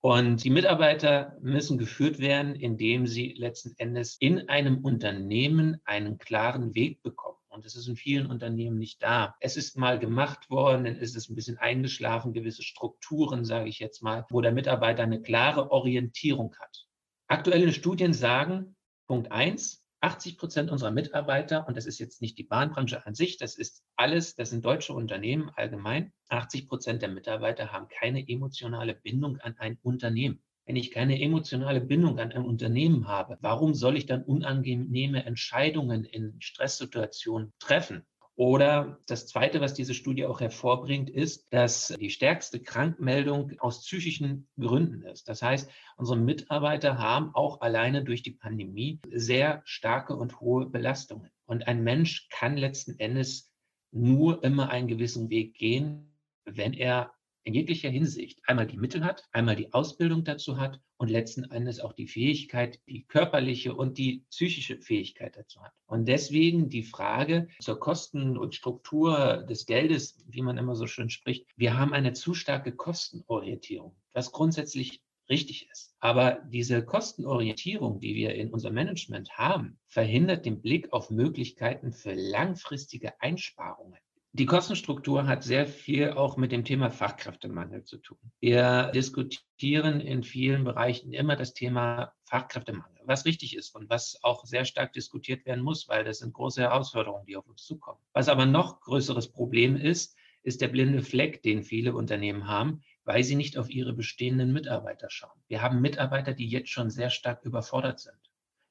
Und 0.00 0.44
die 0.44 0.50
Mitarbeiter 0.50 1.38
müssen 1.40 1.78
geführt 1.78 2.18
werden, 2.18 2.54
indem 2.56 3.06
sie 3.06 3.32
letzten 3.38 3.74
Endes 3.78 4.16
in 4.20 4.50
einem 4.50 4.84
Unternehmen 4.84 5.80
einen 5.84 6.18
klaren 6.18 6.74
Weg 6.74 7.02
bekommen 7.02 7.38
und 7.52 7.66
es 7.66 7.76
ist 7.76 7.86
in 7.86 7.96
vielen 7.96 8.26
Unternehmen 8.26 8.78
nicht 8.78 9.02
da. 9.02 9.36
Es 9.40 9.56
ist 9.56 9.76
mal 9.76 9.98
gemacht 9.98 10.48
worden, 10.50 10.84
dann 10.84 10.96
ist 10.96 11.14
es 11.14 11.28
ein 11.28 11.34
bisschen 11.34 11.58
eingeschlafen, 11.58 12.32
gewisse 12.32 12.62
Strukturen, 12.62 13.44
sage 13.44 13.68
ich 13.68 13.78
jetzt 13.78 14.02
mal, 14.02 14.26
wo 14.30 14.40
der 14.40 14.52
Mitarbeiter 14.52 15.02
eine 15.02 15.20
klare 15.20 15.70
Orientierung 15.70 16.54
hat. 16.58 16.86
Aktuelle 17.28 17.72
Studien 17.72 18.14
sagen, 18.14 18.74
Punkt 19.06 19.30
eins, 19.30 19.86
80 20.00 20.38
Prozent 20.38 20.70
unserer 20.70 20.90
Mitarbeiter, 20.90 21.68
und 21.68 21.76
das 21.76 21.86
ist 21.86 21.98
jetzt 21.98 22.22
nicht 22.22 22.36
die 22.38 22.44
Bahnbranche 22.44 23.06
an 23.06 23.14
sich, 23.14 23.36
das 23.36 23.56
ist 23.56 23.84
alles, 23.96 24.34
das 24.34 24.50
sind 24.50 24.64
deutsche 24.64 24.94
Unternehmen 24.94 25.50
allgemein, 25.54 26.12
80 26.28 26.68
Prozent 26.68 27.02
der 27.02 27.10
Mitarbeiter 27.10 27.70
haben 27.70 27.86
keine 27.88 28.26
emotionale 28.28 28.94
Bindung 28.94 29.38
an 29.38 29.56
ein 29.58 29.78
Unternehmen. 29.82 30.42
Wenn 30.64 30.76
ich 30.76 30.92
keine 30.92 31.20
emotionale 31.20 31.80
Bindung 31.80 32.18
an 32.20 32.32
ein 32.32 32.44
Unternehmen 32.44 33.08
habe, 33.08 33.36
warum 33.40 33.74
soll 33.74 33.96
ich 33.96 34.06
dann 34.06 34.22
unangenehme 34.22 35.24
Entscheidungen 35.24 36.04
in 36.04 36.40
Stresssituationen 36.40 37.52
treffen? 37.58 38.04
Oder 38.34 38.98
das 39.08 39.26
Zweite, 39.26 39.60
was 39.60 39.74
diese 39.74 39.92
Studie 39.92 40.24
auch 40.24 40.40
hervorbringt, 40.40 41.10
ist, 41.10 41.52
dass 41.52 41.88
die 42.00 42.10
stärkste 42.10 42.60
Krankmeldung 42.60 43.52
aus 43.58 43.84
psychischen 43.84 44.48
Gründen 44.58 45.02
ist. 45.02 45.28
Das 45.28 45.42
heißt, 45.42 45.70
unsere 45.96 46.18
Mitarbeiter 46.18 46.98
haben 46.98 47.34
auch 47.34 47.60
alleine 47.60 48.04
durch 48.04 48.22
die 48.22 48.30
Pandemie 48.30 49.00
sehr 49.10 49.60
starke 49.64 50.16
und 50.16 50.40
hohe 50.40 50.66
Belastungen. 50.66 51.30
Und 51.44 51.68
ein 51.68 51.82
Mensch 51.82 52.28
kann 52.30 52.56
letzten 52.56 52.98
Endes 52.98 53.52
nur 53.90 54.42
immer 54.42 54.70
einen 54.70 54.88
gewissen 54.88 55.28
Weg 55.28 55.54
gehen, 55.54 56.16
wenn 56.46 56.72
er 56.72 57.12
in 57.44 57.54
jeglicher 57.54 57.90
Hinsicht 57.90 58.40
einmal 58.46 58.66
die 58.66 58.76
Mittel 58.76 59.04
hat, 59.04 59.24
einmal 59.32 59.56
die 59.56 59.72
Ausbildung 59.72 60.24
dazu 60.24 60.58
hat 60.58 60.80
und 60.96 61.10
letzten 61.10 61.44
Endes 61.44 61.80
auch 61.80 61.92
die 61.92 62.06
Fähigkeit, 62.06 62.80
die 62.86 63.04
körperliche 63.04 63.74
und 63.74 63.98
die 63.98 64.24
psychische 64.30 64.78
Fähigkeit 64.78 65.36
dazu 65.36 65.60
hat. 65.62 65.72
Und 65.86 66.06
deswegen 66.06 66.68
die 66.68 66.84
Frage 66.84 67.48
zur 67.60 67.80
Kosten- 67.80 68.38
und 68.38 68.54
Struktur 68.54 69.44
des 69.48 69.66
Geldes, 69.66 70.24
wie 70.28 70.42
man 70.42 70.58
immer 70.58 70.76
so 70.76 70.86
schön 70.86 71.10
spricht, 71.10 71.46
wir 71.56 71.76
haben 71.76 71.92
eine 71.92 72.12
zu 72.12 72.34
starke 72.34 72.72
Kostenorientierung, 72.72 73.96
was 74.12 74.32
grundsätzlich 74.32 75.02
richtig 75.28 75.68
ist. 75.70 75.94
Aber 75.98 76.42
diese 76.50 76.84
Kostenorientierung, 76.84 78.00
die 78.00 78.14
wir 78.14 78.34
in 78.34 78.50
unserem 78.50 78.74
Management 78.74 79.30
haben, 79.38 79.78
verhindert 79.86 80.44
den 80.44 80.60
Blick 80.60 80.92
auf 80.92 81.10
Möglichkeiten 81.10 81.92
für 81.92 82.12
langfristige 82.12 83.20
Einsparungen. 83.20 83.98
Die 84.34 84.46
Kostenstruktur 84.46 85.26
hat 85.26 85.44
sehr 85.44 85.66
viel 85.66 86.12
auch 86.12 86.38
mit 86.38 86.52
dem 86.52 86.64
Thema 86.64 86.88
Fachkräftemangel 86.88 87.84
zu 87.84 87.98
tun. 87.98 88.16
Wir 88.40 88.90
diskutieren 88.94 90.00
in 90.00 90.22
vielen 90.22 90.64
Bereichen 90.64 91.12
immer 91.12 91.36
das 91.36 91.52
Thema 91.52 92.14
Fachkräftemangel, 92.24 93.02
was 93.04 93.26
richtig 93.26 93.54
ist 93.54 93.74
und 93.74 93.90
was 93.90 94.18
auch 94.22 94.46
sehr 94.46 94.64
stark 94.64 94.94
diskutiert 94.94 95.44
werden 95.44 95.62
muss, 95.62 95.86
weil 95.86 96.04
das 96.04 96.20
sind 96.20 96.32
große 96.32 96.62
Herausforderungen, 96.62 97.26
die 97.26 97.36
auf 97.36 97.46
uns 97.46 97.62
zukommen. 97.64 98.00
Was 98.14 98.30
aber 98.30 98.46
noch 98.46 98.80
größeres 98.80 99.30
Problem 99.30 99.76
ist, 99.76 100.16
ist 100.42 100.62
der 100.62 100.68
blinde 100.68 101.02
Fleck, 101.02 101.42
den 101.42 101.62
viele 101.62 101.94
Unternehmen 101.94 102.48
haben, 102.48 102.80
weil 103.04 103.24
sie 103.24 103.36
nicht 103.36 103.58
auf 103.58 103.68
ihre 103.68 103.92
bestehenden 103.92 104.54
Mitarbeiter 104.54 105.10
schauen. 105.10 105.42
Wir 105.48 105.60
haben 105.60 105.82
Mitarbeiter, 105.82 106.32
die 106.32 106.48
jetzt 106.48 106.70
schon 106.70 106.88
sehr 106.88 107.10
stark 107.10 107.44
überfordert 107.44 108.00
sind. 108.00 108.16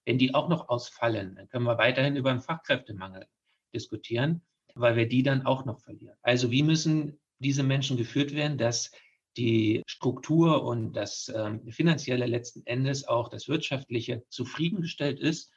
Wenn 0.06 0.18
die 0.18 0.34
auch 0.34 0.50
noch 0.50 0.70
ausfallen, 0.70 1.36
dann 1.36 1.50
können 1.50 1.66
wir 1.66 1.78
weiterhin 1.78 2.16
über 2.16 2.32
einen 2.32 2.42
Fachkräftemangel 2.42 3.28
diskutieren 3.76 4.42
weil 4.76 4.96
wir 4.96 5.08
die 5.08 5.24
dann 5.24 5.46
auch 5.46 5.66
noch 5.66 5.80
verlieren. 5.80 6.18
Also 6.22 6.52
wie 6.52 6.64
müssen 6.64 7.20
diese 7.40 7.64
Menschen 7.64 7.98
geführt 7.98 8.34
werden, 8.34 8.58
dass 8.58 8.92
die 9.38 9.82
Struktur 9.86 10.64
und 10.64 10.94
das 10.94 11.32
ähm, 11.34 11.72
finanzielle 11.72 12.26
letzten 12.26 12.66
Endes 12.66 13.08
auch 13.08 13.30
das 13.30 13.48
wirtschaftliche 13.48 14.24
zufriedengestellt 14.30 15.20
ist, 15.20 15.52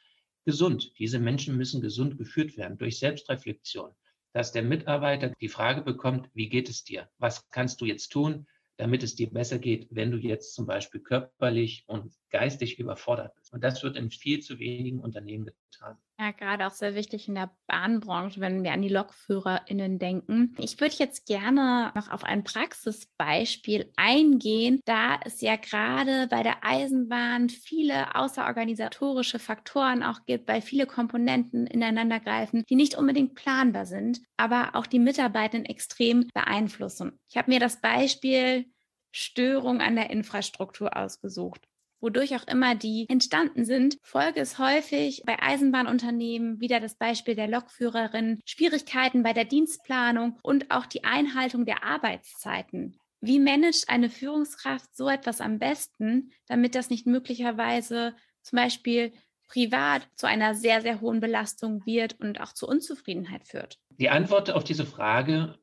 gesund. 0.45 0.93
Diese 0.99 1.19
Menschen 1.19 1.57
müssen 1.57 1.81
gesund 1.81 2.17
geführt 2.17 2.55
werden 2.57 2.77
durch 2.77 2.99
Selbstreflexion, 2.99 3.91
dass 4.33 4.51
der 4.51 4.63
Mitarbeiter 4.63 5.33
die 5.41 5.49
Frage 5.49 5.81
bekommt, 5.81 6.29
wie 6.33 6.49
geht 6.49 6.69
es 6.69 6.83
dir? 6.83 7.09
Was 7.17 7.49
kannst 7.49 7.81
du 7.81 7.85
jetzt 7.85 8.09
tun, 8.09 8.47
damit 8.77 9.03
es 9.03 9.15
dir 9.15 9.29
besser 9.29 9.59
geht, 9.59 9.87
wenn 9.89 10.11
du 10.11 10.17
jetzt 10.17 10.53
zum 10.53 10.65
Beispiel 10.65 11.01
körperlich 11.01 11.83
und 11.87 12.13
geistig 12.35 12.79
überfordert 12.79 13.33
bist? 13.35 13.53
Und 13.53 13.63
das 13.63 13.81
wird 13.81 13.95
in 13.95 14.11
viel 14.11 14.41
zu 14.41 14.59
wenigen 14.59 14.99
Unternehmen 14.99 15.45
getan. 15.45 15.97
Ja, 16.19 16.31
gerade 16.31 16.67
auch 16.67 16.71
sehr 16.71 16.95
wichtig 16.95 17.29
in 17.29 17.35
der 17.35 17.51
Bahnbranche, 17.67 18.41
wenn 18.41 18.63
wir 18.63 18.73
an 18.73 18.81
die 18.81 18.89
LokführerInnen 18.89 19.99
denken. 19.99 20.53
Ich 20.59 20.79
würde 20.81 20.95
jetzt 20.97 21.25
gerne 21.25 21.93
noch 21.95 22.09
auf 22.09 22.25
ein 22.25 22.43
Praxisbeispiel 22.43 23.91
eingehen, 23.95 24.81
da 24.85 25.17
es 25.23 25.39
ja 25.39 25.55
gerade 25.55 26.27
bei 26.27 26.43
der 26.43 26.63
Eisenbahn 26.63 27.49
viele 27.49 28.15
außerorganisatorische 28.15 29.39
Faktoren 29.39 30.03
auch 30.03 30.25
gibt, 30.25 30.47
weil 30.49 30.61
viele 30.61 30.87
Komponenten 30.87 31.67
ineinandergreifen, 31.67 32.63
die 32.69 32.75
nicht 32.75 32.95
unbedingt 32.95 33.35
planbar 33.35 33.85
sind, 33.85 34.21
aber 34.35 34.71
auch 34.75 34.87
die 34.87 34.99
Mitarbeitenden 34.99 35.69
extrem 35.69 36.27
beeinflussen. 36.33 37.17
Ich 37.29 37.37
habe 37.37 37.51
mir 37.51 37.61
das 37.61 37.79
Beispiel 37.79 38.65
Störung 39.13 39.79
an 39.79 39.95
der 39.95 40.09
Infrastruktur 40.09 40.95
ausgesucht 40.97 41.65
wodurch 42.05 42.35
auch 42.35 42.47
immer 42.47 42.75
die 42.75 43.07
entstanden 43.09 43.65
sind. 43.65 43.97
Folge 44.03 44.39
ist 44.39 44.59
häufig 44.59 45.23
bei 45.25 45.41
Eisenbahnunternehmen 45.41 46.59
wieder 46.59 46.79
das 46.79 46.95
Beispiel 46.95 47.33
der 47.33 47.47
Lokführerin, 47.47 48.39
Schwierigkeiten 48.45 49.23
bei 49.23 49.33
der 49.33 49.45
Dienstplanung 49.45 50.37
und 50.43 50.69
auch 50.69 50.85
die 50.85 51.03
Einhaltung 51.03 51.65
der 51.65 51.83
Arbeitszeiten. 51.83 52.99
Wie 53.21 53.39
managt 53.39 53.89
eine 53.89 54.11
Führungskraft 54.11 54.95
so 54.95 55.09
etwas 55.09 55.41
am 55.41 55.57
besten, 55.57 56.31
damit 56.45 56.75
das 56.75 56.91
nicht 56.91 57.07
möglicherweise 57.07 58.15
zum 58.43 58.57
Beispiel 58.57 59.11
privat 59.47 60.07
zu 60.15 60.27
einer 60.27 60.53
sehr, 60.53 60.81
sehr 60.81 61.01
hohen 61.01 61.21
Belastung 61.21 61.87
wird 61.87 62.19
und 62.19 62.39
auch 62.39 62.53
zu 62.53 62.67
Unzufriedenheit 62.67 63.47
führt? 63.47 63.79
Die 63.89 64.09
Antwort 64.09 64.51
auf 64.51 64.63
diese 64.63 64.85
Frage 64.85 65.57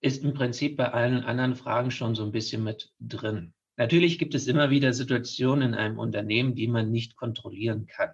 ist 0.00 0.24
im 0.24 0.34
Prinzip 0.34 0.76
bei 0.76 0.90
allen 0.90 1.22
anderen 1.22 1.54
Fragen 1.54 1.92
schon 1.92 2.16
so 2.16 2.24
ein 2.24 2.32
bisschen 2.32 2.64
mit 2.64 2.92
drin. 2.98 3.54
Natürlich 3.76 4.18
gibt 4.18 4.34
es 4.34 4.46
immer 4.46 4.70
wieder 4.70 4.92
Situationen 4.92 5.70
in 5.70 5.74
einem 5.74 5.98
Unternehmen, 5.98 6.54
die 6.54 6.68
man 6.68 6.90
nicht 6.90 7.16
kontrollieren 7.16 7.86
kann. 7.86 8.10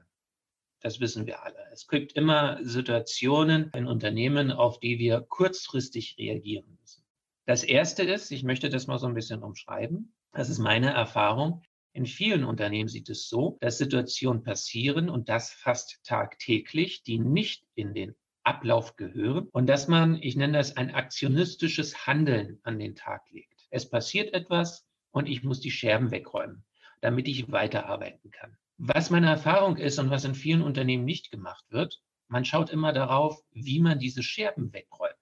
Das 0.81 1.01
wissen 1.01 1.27
wir 1.27 1.43
alle. 1.43 1.59
Es 1.73 1.87
gibt 1.87 2.13
immer 2.13 2.59
Situationen 2.63 3.71
in 3.75 3.87
Unternehmen, 3.87 4.51
auf 4.51 4.81
die 4.81 4.99
wir 4.99 5.21
kurzfristig 5.21 6.17
reagieren 6.19 6.79
müssen. 6.81 7.05
Das 7.45 7.63
erste 7.63 8.03
ist, 8.03 8.31
ich 8.31 8.45
möchte 8.45 8.71
das 8.71 8.87
mal 8.87 8.99
so 8.99 9.07
ein 9.07 9.15
bisschen 9.15 9.43
umschreiben. 9.43 10.15
Das 10.33 10.49
ist 10.49 10.59
meine 10.59 10.93
Erfahrung. 10.93 11.63
In 11.93 12.07
vielen 12.07 12.45
Unternehmen 12.45 12.89
sieht 12.89 13.11
es 13.11 13.29
so, 13.29 13.59
dass 13.61 13.77
Situationen 13.77 14.43
passieren 14.43 15.11
und 15.11 15.29
das 15.29 15.51
fast 15.51 16.01
tagtäglich, 16.05 17.03
die 17.03 17.19
nicht 17.19 17.67
in 17.75 17.93
den 17.93 18.15
Ablauf 18.45 18.97
gehören 18.97 19.49
und 19.53 19.67
dass 19.67 19.89
man, 19.89 20.23
ich 20.23 20.37
nenne 20.37 20.57
das 20.57 20.77
ein 20.77 20.95
aktionistisches 20.95 22.07
Handeln 22.07 22.61
an 22.63 22.79
den 22.79 22.95
Tag 22.95 23.29
legt. 23.31 23.67
Es 23.71 23.91
passiert 23.91 24.33
etwas, 24.33 24.87
und 25.13 25.29
ich 25.29 25.43
muss 25.43 25.61
die 25.61 25.71
Scherben 25.71 26.11
wegräumen, 26.11 26.65
damit 27.01 27.29
ich 27.29 27.51
weiterarbeiten 27.51 28.31
kann. 28.31 28.57
Was 28.79 29.11
meine 29.11 29.29
Erfahrung 29.29 29.77
ist 29.77 29.99
und 29.99 30.11
was 30.11 30.25
in 30.25 30.35
vielen 30.35 30.63
Unternehmen 30.63 31.05
nicht 31.05 31.31
gemacht 31.31 31.65
wird, 31.71 32.03
man 32.29 32.45
schaut 32.45 32.71
immer 32.71 32.93
darauf, 32.93 33.43
wie 33.51 33.81
man 33.81 33.99
diese 33.99 34.23
Scherben 34.23 34.73
wegräumt. 34.73 35.15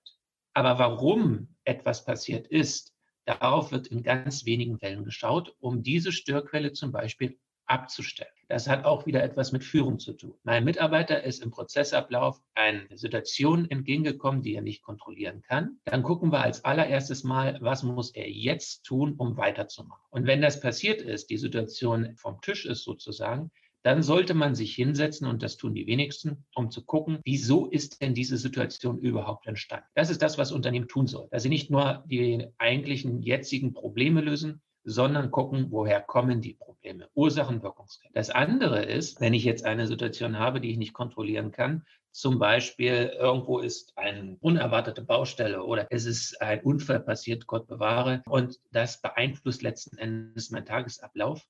Aber 0.52 0.78
warum 0.78 1.56
etwas 1.64 2.04
passiert 2.04 2.46
ist, 2.46 2.94
darauf 3.24 3.72
wird 3.72 3.86
in 3.88 4.02
ganz 4.02 4.44
wenigen 4.44 4.78
Fällen 4.78 5.04
geschaut, 5.04 5.54
um 5.58 5.82
diese 5.82 6.12
Störquelle 6.12 6.72
zum 6.72 6.92
Beispiel 6.92 7.38
abzustellen. 7.68 8.30
Das 8.48 8.66
hat 8.66 8.86
auch 8.86 9.04
wieder 9.04 9.22
etwas 9.22 9.52
mit 9.52 9.62
Führung 9.62 9.98
zu 9.98 10.14
tun. 10.14 10.34
Mein 10.42 10.64
Mitarbeiter 10.64 11.22
ist 11.22 11.42
im 11.42 11.50
Prozessablauf 11.50 12.40
eine 12.54 12.86
Situation 12.96 13.70
entgegengekommen, 13.70 14.42
die 14.42 14.54
er 14.54 14.62
nicht 14.62 14.82
kontrollieren 14.82 15.42
kann. 15.42 15.78
Dann 15.84 16.02
gucken 16.02 16.32
wir 16.32 16.40
als 16.40 16.64
allererstes 16.64 17.24
mal, 17.24 17.58
was 17.60 17.82
muss 17.82 18.10
er 18.14 18.30
jetzt 18.30 18.84
tun, 18.84 19.14
um 19.18 19.36
weiterzumachen. 19.36 20.02
Und 20.10 20.26
wenn 20.26 20.40
das 20.40 20.60
passiert 20.60 21.02
ist, 21.02 21.28
die 21.28 21.36
Situation 21.36 22.16
vom 22.16 22.40
Tisch 22.40 22.64
ist 22.64 22.84
sozusagen, 22.84 23.50
dann 23.82 24.02
sollte 24.02 24.34
man 24.34 24.54
sich 24.54 24.74
hinsetzen, 24.74 25.26
und 25.26 25.42
das 25.42 25.56
tun 25.56 25.74
die 25.74 25.86
wenigsten, 25.86 26.44
um 26.54 26.70
zu 26.70 26.84
gucken, 26.84 27.20
wieso 27.24 27.66
ist 27.66 28.02
denn 28.02 28.12
diese 28.12 28.36
Situation 28.36 28.98
überhaupt 28.98 29.46
entstanden. 29.46 29.86
Das 29.94 30.10
ist 30.10 30.20
das, 30.20 30.36
was 30.36 30.52
Unternehmen 30.52 30.88
tun 30.88 31.06
soll. 31.06 31.28
Dass 31.30 31.44
sie 31.44 31.48
nicht 31.48 31.70
nur 31.70 32.04
die 32.06 32.48
eigentlichen 32.58 33.22
jetzigen 33.22 33.72
Probleme 33.72 34.20
lösen, 34.20 34.62
sondern 34.88 35.30
gucken, 35.30 35.66
woher 35.70 36.00
kommen 36.00 36.40
die 36.40 36.54
Probleme. 36.54 37.08
Ursachen-Wirkungskette. 37.14 38.14
Das 38.14 38.30
andere 38.30 38.82
ist, 38.82 39.20
wenn 39.20 39.34
ich 39.34 39.44
jetzt 39.44 39.64
eine 39.64 39.86
Situation 39.86 40.38
habe, 40.38 40.60
die 40.60 40.70
ich 40.70 40.78
nicht 40.78 40.94
kontrollieren 40.94 41.50
kann, 41.50 41.84
zum 42.10 42.38
Beispiel 42.38 43.12
irgendwo 43.18 43.58
ist 43.58 43.96
eine 43.96 44.36
unerwartete 44.40 45.02
Baustelle 45.02 45.62
oder 45.62 45.86
es 45.90 46.06
ist 46.06 46.40
ein 46.40 46.62
Unfall 46.62 47.00
passiert, 47.00 47.46
Gott 47.46 47.66
bewahre, 47.66 48.22
und 48.26 48.58
das 48.72 49.00
beeinflusst 49.00 49.62
letzten 49.62 49.98
Endes 49.98 50.50
meinen 50.50 50.66
Tagesablauf. 50.66 51.46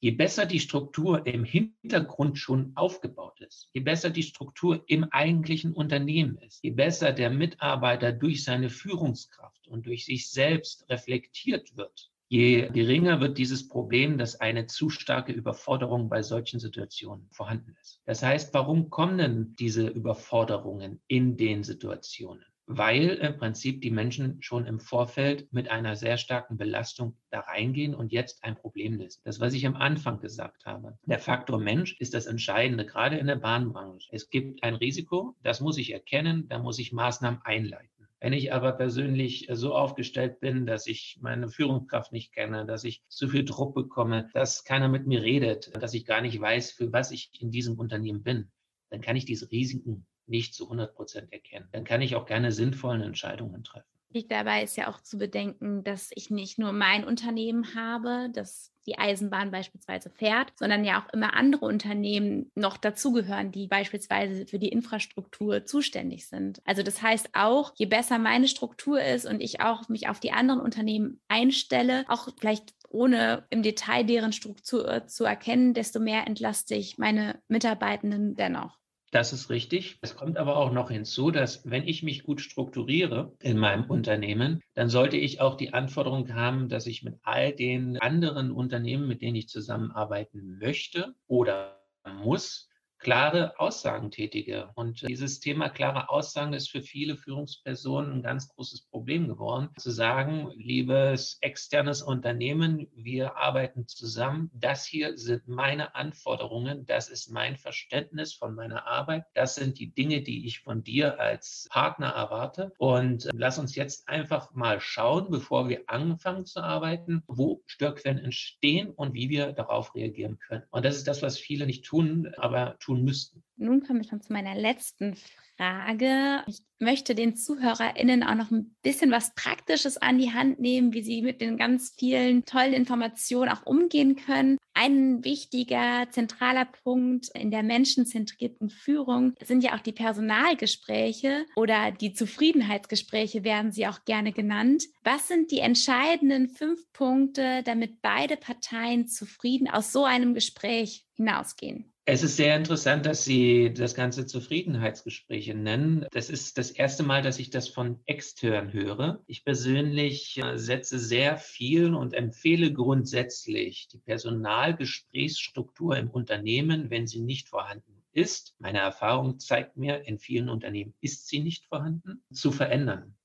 Je 0.00 0.12
besser 0.12 0.46
die 0.46 0.60
Struktur 0.60 1.26
im 1.26 1.42
Hintergrund 1.42 2.38
schon 2.38 2.70
aufgebaut 2.76 3.40
ist, 3.40 3.68
je 3.72 3.80
besser 3.80 4.10
die 4.10 4.22
Struktur 4.22 4.84
im 4.86 5.04
eigentlichen 5.10 5.72
Unternehmen 5.72 6.38
ist, 6.38 6.62
je 6.62 6.70
besser 6.70 7.12
der 7.12 7.30
Mitarbeiter 7.30 8.12
durch 8.12 8.44
seine 8.44 8.70
Führungskraft 8.70 9.66
und 9.66 9.86
durch 9.86 10.04
sich 10.04 10.30
selbst 10.30 10.88
reflektiert 10.88 11.76
wird, 11.76 12.12
je 12.28 12.68
geringer 12.68 13.20
wird 13.20 13.38
dieses 13.38 13.68
Problem, 13.68 14.18
dass 14.18 14.40
eine 14.40 14.66
zu 14.66 14.90
starke 14.90 15.32
Überforderung 15.32 16.08
bei 16.08 16.22
solchen 16.22 16.60
Situationen 16.60 17.28
vorhanden 17.30 17.74
ist. 17.80 18.02
Das 18.04 18.22
heißt, 18.22 18.52
warum 18.54 18.90
kommen 18.90 19.18
denn 19.18 19.56
diese 19.58 19.88
Überforderungen 19.88 21.00
in 21.06 21.36
den 21.36 21.64
Situationen? 21.64 22.44
Weil 22.70 23.08
im 23.08 23.38
Prinzip 23.38 23.80
die 23.80 23.90
Menschen 23.90 24.42
schon 24.42 24.66
im 24.66 24.78
Vorfeld 24.78 25.50
mit 25.54 25.70
einer 25.70 25.96
sehr 25.96 26.18
starken 26.18 26.58
Belastung 26.58 27.16
da 27.30 27.40
reingehen 27.40 27.94
und 27.94 28.12
jetzt 28.12 28.44
ein 28.44 28.56
Problem 28.56 28.98
lösen. 28.98 29.22
Das, 29.24 29.40
was 29.40 29.54
ich 29.54 29.66
am 29.66 29.74
Anfang 29.74 30.20
gesagt 30.20 30.66
habe. 30.66 30.98
Der 31.06 31.18
Faktor 31.18 31.58
Mensch 31.58 31.98
ist 31.98 32.12
das 32.12 32.26
Entscheidende, 32.26 32.84
gerade 32.84 33.16
in 33.16 33.26
der 33.26 33.36
Bahnbranche. 33.36 34.10
Es 34.12 34.28
gibt 34.28 34.62
ein 34.62 34.74
Risiko, 34.74 35.34
das 35.42 35.62
muss 35.62 35.78
ich 35.78 35.94
erkennen, 35.94 36.46
da 36.48 36.58
muss 36.58 36.78
ich 36.78 36.92
Maßnahmen 36.92 37.40
einleiten. 37.42 37.97
Wenn 38.20 38.32
ich 38.32 38.52
aber 38.52 38.72
persönlich 38.72 39.48
so 39.52 39.74
aufgestellt 39.74 40.40
bin, 40.40 40.66
dass 40.66 40.86
ich 40.86 41.18
meine 41.20 41.48
Führungskraft 41.48 42.12
nicht 42.12 42.32
kenne, 42.32 42.66
dass 42.66 42.82
ich 42.82 43.04
zu 43.08 43.28
viel 43.28 43.44
Druck 43.44 43.74
bekomme, 43.74 44.28
dass 44.34 44.64
keiner 44.64 44.88
mit 44.88 45.06
mir 45.06 45.22
redet, 45.22 45.70
dass 45.80 45.94
ich 45.94 46.04
gar 46.04 46.20
nicht 46.20 46.40
weiß, 46.40 46.72
für 46.72 46.92
was 46.92 47.12
ich 47.12 47.30
in 47.40 47.52
diesem 47.52 47.78
Unternehmen 47.78 48.24
bin, 48.24 48.50
dann 48.90 49.00
kann 49.02 49.14
ich 49.14 49.24
diese 49.24 49.50
Risiken 49.52 50.06
nicht 50.26 50.54
zu 50.54 50.64
100 50.64 50.94
Prozent 50.94 51.32
erkennen. 51.32 51.68
Dann 51.72 51.84
kann 51.84 52.02
ich 52.02 52.16
auch 52.16 52.26
keine 52.26 52.50
sinnvollen 52.50 53.02
Entscheidungen 53.02 53.62
treffen. 53.62 53.97
Wichtig 54.18 54.30
dabei 54.30 54.64
ist 54.64 54.76
ja 54.76 54.88
auch 54.88 55.00
zu 55.00 55.16
bedenken, 55.16 55.84
dass 55.84 56.10
ich 56.12 56.28
nicht 56.28 56.58
nur 56.58 56.72
mein 56.72 57.04
Unternehmen 57.04 57.76
habe, 57.76 58.28
das 58.32 58.72
die 58.84 58.98
Eisenbahn 58.98 59.52
beispielsweise 59.52 60.10
fährt, 60.10 60.52
sondern 60.56 60.84
ja 60.84 61.00
auch 61.00 61.12
immer 61.12 61.34
andere 61.34 61.66
Unternehmen 61.66 62.50
noch 62.56 62.78
dazugehören, 62.78 63.52
die 63.52 63.68
beispielsweise 63.68 64.44
für 64.46 64.58
die 64.58 64.70
Infrastruktur 64.70 65.66
zuständig 65.66 66.26
sind. 66.26 66.60
Also 66.64 66.82
das 66.82 67.00
heißt 67.00 67.30
auch, 67.34 67.72
je 67.76 67.86
besser 67.86 68.18
meine 68.18 68.48
Struktur 68.48 69.00
ist 69.00 69.24
und 69.24 69.40
ich 69.40 69.60
auch 69.60 69.88
mich 69.88 70.08
auf 70.08 70.18
die 70.18 70.32
anderen 70.32 70.60
Unternehmen 70.62 71.20
einstelle, 71.28 72.04
auch 72.08 72.28
vielleicht 72.40 72.74
ohne 72.88 73.46
im 73.50 73.62
Detail 73.62 74.02
deren 74.02 74.32
Struktur 74.32 75.06
zu 75.06 75.22
erkennen, 75.22 75.74
desto 75.74 76.00
mehr 76.00 76.26
entlaste 76.26 76.74
ich 76.74 76.98
meine 76.98 77.40
Mitarbeitenden 77.46 78.34
dennoch. 78.34 78.77
Das 79.10 79.32
ist 79.32 79.48
richtig. 79.48 79.98
Es 80.02 80.16
kommt 80.16 80.36
aber 80.36 80.56
auch 80.56 80.70
noch 80.70 80.90
hinzu, 80.90 81.30
dass 81.30 81.68
wenn 81.68 81.88
ich 81.88 82.02
mich 82.02 82.24
gut 82.24 82.42
strukturiere 82.42 83.32
in 83.40 83.56
meinem 83.56 83.84
Unternehmen, 83.84 84.60
dann 84.74 84.90
sollte 84.90 85.16
ich 85.16 85.40
auch 85.40 85.56
die 85.56 85.72
Anforderung 85.72 86.34
haben, 86.34 86.68
dass 86.68 86.86
ich 86.86 87.02
mit 87.02 87.14
all 87.22 87.52
den 87.52 87.98
anderen 88.00 88.50
Unternehmen, 88.50 89.08
mit 89.08 89.22
denen 89.22 89.36
ich 89.36 89.48
zusammenarbeiten 89.48 90.58
möchte 90.58 91.14
oder 91.26 91.80
muss, 92.04 92.67
klare 92.98 93.58
Aussagen 93.58 94.10
tätige. 94.10 94.70
Und 94.74 95.08
dieses 95.08 95.40
Thema 95.40 95.68
klare 95.68 96.10
Aussagen 96.10 96.52
ist 96.52 96.70
für 96.70 96.82
viele 96.82 97.16
Führungspersonen 97.16 98.12
ein 98.12 98.22
ganz 98.22 98.48
großes 98.48 98.82
Problem 98.82 99.28
geworden. 99.28 99.70
Zu 99.78 99.90
sagen, 99.90 100.50
liebes 100.56 101.38
externes 101.40 102.02
Unternehmen, 102.02 102.88
wir 102.94 103.36
arbeiten 103.36 103.86
zusammen. 103.86 104.50
Das 104.52 104.84
hier 104.84 105.16
sind 105.16 105.46
meine 105.46 105.94
Anforderungen. 105.94 106.86
Das 106.86 107.08
ist 107.08 107.30
mein 107.30 107.56
Verständnis 107.56 108.34
von 108.34 108.54
meiner 108.54 108.86
Arbeit. 108.86 109.24
Das 109.34 109.54
sind 109.54 109.78
die 109.78 109.92
Dinge, 109.94 110.22
die 110.22 110.46
ich 110.46 110.60
von 110.60 110.82
dir 110.82 111.20
als 111.20 111.68
Partner 111.70 112.08
erwarte. 112.08 112.72
Und 112.78 113.28
lass 113.32 113.58
uns 113.58 113.76
jetzt 113.76 114.08
einfach 114.08 114.52
mal 114.54 114.80
schauen, 114.80 115.30
bevor 115.30 115.68
wir 115.68 115.82
anfangen 115.86 116.46
zu 116.46 116.60
arbeiten, 116.60 117.22
wo 117.26 117.62
Störquellen 117.66 118.18
entstehen 118.18 118.90
und 118.90 119.14
wie 119.14 119.28
wir 119.28 119.52
darauf 119.52 119.94
reagieren 119.94 120.38
können. 120.38 120.64
Und 120.70 120.84
das 120.84 120.96
ist 120.96 121.06
das, 121.06 121.22
was 121.22 121.38
viele 121.38 121.66
nicht 121.66 121.84
tun, 121.84 122.32
aber 122.36 122.76
tun 122.80 122.87
tun 122.88 123.04
müssten. 123.04 123.42
Nun 123.56 123.82
komme 123.82 124.00
ich 124.00 124.08
schon 124.08 124.22
zu 124.22 124.32
meiner 124.32 124.54
letzten 124.54 125.16
Frage. 125.56 126.44
Ich 126.46 126.60
möchte 126.78 127.14
den 127.14 127.36
ZuhörerInnen 127.36 128.22
auch 128.22 128.36
noch 128.36 128.50
ein 128.50 128.76
bisschen 128.82 129.10
was 129.10 129.34
Praktisches 129.34 129.96
an 129.96 130.18
die 130.18 130.32
Hand 130.32 130.60
nehmen, 130.60 130.92
wie 130.94 131.02
sie 131.02 131.22
mit 131.22 131.40
den 131.40 131.56
ganz 131.56 131.94
vielen 131.98 132.44
tollen 132.44 132.72
Informationen 132.72 133.50
auch 133.50 133.66
umgehen 133.66 134.16
können. 134.16 134.58
Ein 134.74 135.24
wichtiger, 135.24 136.06
zentraler 136.10 136.66
Punkt 136.66 137.28
in 137.34 137.50
der 137.50 137.64
menschenzentrierten 137.64 138.70
Führung 138.70 139.34
sind 139.42 139.64
ja 139.64 139.74
auch 139.74 139.80
die 139.80 139.92
Personalgespräche 139.92 141.44
oder 141.56 141.90
die 141.90 142.12
Zufriedenheitsgespräche 142.12 143.42
werden 143.42 143.72
sie 143.72 143.88
auch 143.88 144.04
gerne 144.04 144.32
genannt. 144.32 144.84
Was 145.02 145.26
sind 145.26 145.50
die 145.50 145.58
entscheidenden 145.58 146.48
fünf 146.48 146.80
Punkte, 146.92 147.64
damit 147.64 148.00
beide 148.00 148.36
Parteien 148.36 149.08
zufrieden 149.08 149.68
aus 149.68 149.92
so 149.92 150.04
einem 150.04 150.32
Gespräch 150.32 151.04
hinausgehen? 151.16 151.92
Es 152.10 152.22
ist 152.22 152.36
sehr 152.36 152.56
interessant, 152.56 153.04
dass 153.04 153.26
Sie 153.26 153.70
das 153.70 153.94
Ganze 153.94 154.24
Zufriedenheitsgespräche 154.24 155.54
nennen. 155.54 156.06
Das 156.10 156.30
ist 156.30 156.56
das 156.56 156.70
erste 156.70 157.02
Mal, 157.02 157.20
dass 157.20 157.38
ich 157.38 157.50
das 157.50 157.68
von 157.68 158.00
extern 158.06 158.72
höre. 158.72 159.22
Ich 159.26 159.44
persönlich 159.44 160.42
äh, 160.42 160.56
setze 160.56 160.98
sehr 160.98 161.36
viel 161.36 161.92
und 161.92 162.14
empfehle 162.14 162.72
grundsätzlich 162.72 163.88
die 163.88 163.98
Personalgesprächsstruktur 163.98 165.98
im 165.98 166.08
Unternehmen, 166.08 166.88
wenn 166.88 167.06
sie 167.06 167.20
nicht 167.20 167.50
vorhanden 167.50 168.02
ist. 168.12 168.54
Meine 168.58 168.78
Erfahrung 168.78 169.38
zeigt 169.38 169.76
mir, 169.76 170.06
in 170.06 170.18
vielen 170.18 170.48
Unternehmen 170.48 170.94
ist 171.02 171.28
sie 171.28 171.40
nicht 171.40 171.66
vorhanden, 171.66 172.22
zu 172.32 172.52
verändern. 172.52 173.18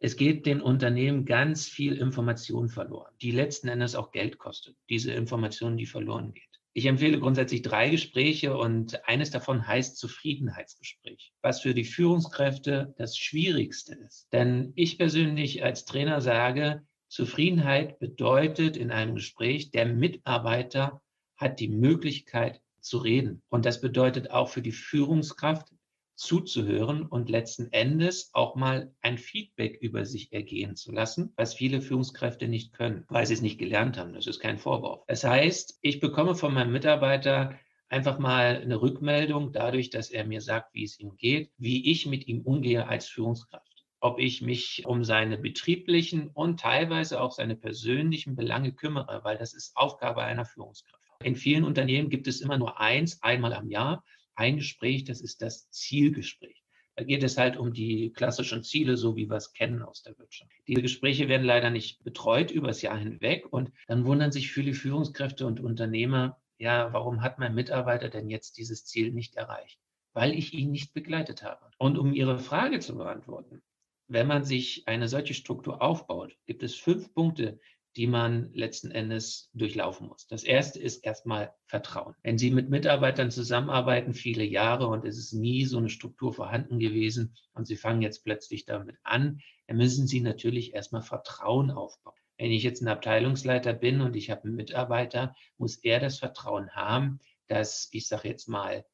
Es 0.00 0.16
geht 0.16 0.44
den 0.44 0.60
Unternehmen 0.60 1.24
ganz 1.24 1.68
viel 1.68 1.94
Information 1.94 2.68
verloren, 2.68 3.14
die 3.22 3.30
letzten 3.30 3.68
Endes 3.68 3.94
auch 3.94 4.10
Geld 4.10 4.38
kostet, 4.38 4.74
diese 4.88 5.12
Information, 5.12 5.76
die 5.76 5.86
verloren 5.86 6.34
geht. 6.34 6.47
Ich 6.74 6.86
empfehle 6.86 7.18
grundsätzlich 7.18 7.62
drei 7.62 7.88
Gespräche 7.88 8.56
und 8.56 9.04
eines 9.08 9.30
davon 9.30 9.66
heißt 9.66 9.96
Zufriedenheitsgespräch, 9.96 11.32
was 11.42 11.60
für 11.60 11.74
die 11.74 11.84
Führungskräfte 11.84 12.94
das 12.98 13.16
Schwierigste 13.16 13.94
ist. 13.94 14.28
Denn 14.32 14.72
ich 14.76 14.98
persönlich 14.98 15.64
als 15.64 15.86
Trainer 15.86 16.20
sage, 16.20 16.86
Zufriedenheit 17.08 17.98
bedeutet 17.98 18.76
in 18.76 18.90
einem 18.90 19.14
Gespräch, 19.14 19.70
der 19.70 19.86
Mitarbeiter 19.86 21.02
hat 21.36 21.58
die 21.58 21.68
Möglichkeit 21.68 22.60
zu 22.80 22.98
reden. 22.98 23.42
Und 23.48 23.64
das 23.64 23.80
bedeutet 23.80 24.30
auch 24.30 24.48
für 24.48 24.62
die 24.62 24.72
Führungskraft, 24.72 25.72
zuzuhören 26.18 27.06
und 27.06 27.30
letzten 27.30 27.72
Endes 27.72 28.30
auch 28.32 28.56
mal 28.56 28.92
ein 29.02 29.18
Feedback 29.18 29.78
über 29.80 30.04
sich 30.04 30.32
ergehen 30.32 30.74
zu 30.74 30.90
lassen, 30.90 31.32
was 31.36 31.54
viele 31.54 31.80
Führungskräfte 31.80 32.48
nicht 32.48 32.72
können, 32.72 33.04
weil 33.08 33.24
sie 33.24 33.34
es 33.34 33.40
nicht 33.40 33.58
gelernt 33.58 33.96
haben. 33.96 34.12
Das 34.12 34.26
ist 34.26 34.40
kein 34.40 34.58
Vorwurf. 34.58 35.04
Das 35.06 35.22
heißt, 35.22 35.78
ich 35.80 36.00
bekomme 36.00 36.34
von 36.34 36.52
meinem 36.52 36.72
Mitarbeiter 36.72 37.54
einfach 37.88 38.18
mal 38.18 38.60
eine 38.60 38.80
Rückmeldung 38.82 39.52
dadurch, 39.52 39.90
dass 39.90 40.10
er 40.10 40.24
mir 40.24 40.40
sagt, 40.40 40.74
wie 40.74 40.84
es 40.84 40.98
ihm 40.98 41.16
geht, 41.16 41.52
wie 41.56 41.90
ich 41.90 42.04
mit 42.04 42.26
ihm 42.26 42.42
umgehe 42.42 42.88
als 42.88 43.06
Führungskraft 43.06 43.68
ob 44.00 44.20
ich 44.20 44.42
mich 44.42 44.84
um 44.86 45.02
seine 45.02 45.38
betrieblichen 45.38 46.28
und 46.28 46.60
teilweise 46.60 47.20
auch 47.20 47.32
seine 47.32 47.56
persönlichen 47.56 48.36
Belange 48.36 48.72
kümmere, 48.72 49.22
weil 49.24 49.36
das 49.36 49.54
ist 49.54 49.76
Aufgabe 49.76 50.22
einer 50.22 50.44
Führungskraft. 50.44 51.02
In 51.24 51.34
vielen 51.34 51.64
Unternehmen 51.64 52.10
gibt 52.10 52.28
es 52.28 52.40
immer 52.40 52.58
nur 52.58 52.78
eins, 52.78 53.20
einmal 53.24 53.52
am 53.52 53.68
Jahr 53.68 54.04
ein 54.38 54.56
Gespräch, 54.56 55.04
das 55.04 55.20
ist 55.20 55.42
das 55.42 55.68
Zielgespräch. 55.70 56.62
Da 56.94 57.04
geht 57.04 57.22
es 57.22 57.38
halt 57.38 57.56
um 57.56 57.72
die 57.72 58.12
klassischen 58.12 58.64
Ziele, 58.64 58.96
so 58.96 59.16
wie 59.16 59.28
wir 59.28 59.36
es 59.36 59.52
kennen 59.52 59.82
aus 59.82 60.02
der 60.02 60.18
Wirtschaft. 60.18 60.50
Diese 60.66 60.82
Gespräche 60.82 61.28
werden 61.28 61.46
leider 61.46 61.70
nicht 61.70 62.02
betreut 62.02 62.50
übers 62.50 62.82
Jahr 62.82 62.98
hinweg 62.98 63.52
und 63.52 63.70
dann 63.86 64.04
wundern 64.04 64.32
sich 64.32 64.50
viele 64.50 64.74
Führungskräfte 64.74 65.46
und 65.46 65.60
Unternehmer, 65.60 66.40
ja, 66.58 66.92
warum 66.92 67.22
hat 67.22 67.38
mein 67.38 67.54
Mitarbeiter 67.54 68.08
denn 68.08 68.28
jetzt 68.30 68.58
dieses 68.58 68.84
Ziel 68.84 69.12
nicht 69.12 69.36
erreicht? 69.36 69.78
Weil 70.12 70.32
ich 70.32 70.54
ihn 70.54 70.72
nicht 70.72 70.92
begleitet 70.92 71.42
habe. 71.44 71.70
Und 71.78 71.98
um 71.98 72.12
Ihre 72.12 72.38
Frage 72.38 72.80
zu 72.80 72.96
beantworten, 72.96 73.62
wenn 74.08 74.26
man 74.26 74.44
sich 74.44 74.88
eine 74.88 75.06
solche 75.06 75.34
Struktur 75.34 75.82
aufbaut, 75.82 76.36
gibt 76.46 76.62
es 76.62 76.74
fünf 76.74 77.12
Punkte, 77.14 77.60
die 77.96 78.06
man 78.06 78.52
letzten 78.52 78.90
Endes 78.90 79.50
durchlaufen 79.54 80.08
muss. 80.08 80.26
Das 80.26 80.44
erste 80.44 80.78
ist 80.78 81.04
erstmal 81.04 81.52
Vertrauen. 81.66 82.14
Wenn 82.22 82.38
Sie 82.38 82.50
mit 82.50 82.68
Mitarbeitern 82.70 83.30
zusammenarbeiten, 83.30 84.14
viele 84.14 84.44
Jahre 84.44 84.86
und 84.86 85.04
es 85.04 85.18
ist 85.18 85.32
nie 85.32 85.64
so 85.64 85.78
eine 85.78 85.88
Struktur 85.88 86.32
vorhanden 86.32 86.78
gewesen 86.78 87.34
und 87.54 87.66
Sie 87.66 87.76
fangen 87.76 88.02
jetzt 88.02 88.24
plötzlich 88.24 88.64
damit 88.64 88.96
an, 89.02 89.40
dann 89.66 89.76
müssen 89.76 90.06
Sie 90.06 90.20
natürlich 90.20 90.74
erstmal 90.74 91.02
Vertrauen 91.02 91.70
aufbauen. 91.70 92.14
Wenn 92.36 92.52
ich 92.52 92.62
jetzt 92.62 92.82
ein 92.82 92.88
Abteilungsleiter 92.88 93.72
bin 93.72 94.00
und 94.00 94.14
ich 94.14 94.30
habe 94.30 94.44
einen 94.44 94.54
Mitarbeiter, 94.54 95.34
muss 95.56 95.76
er 95.76 95.98
das 95.98 96.18
Vertrauen 96.18 96.70
haben, 96.70 97.18
dass 97.48 97.88
ich 97.92 98.06
sage 98.06 98.28
jetzt 98.28 98.48
mal, 98.48 98.84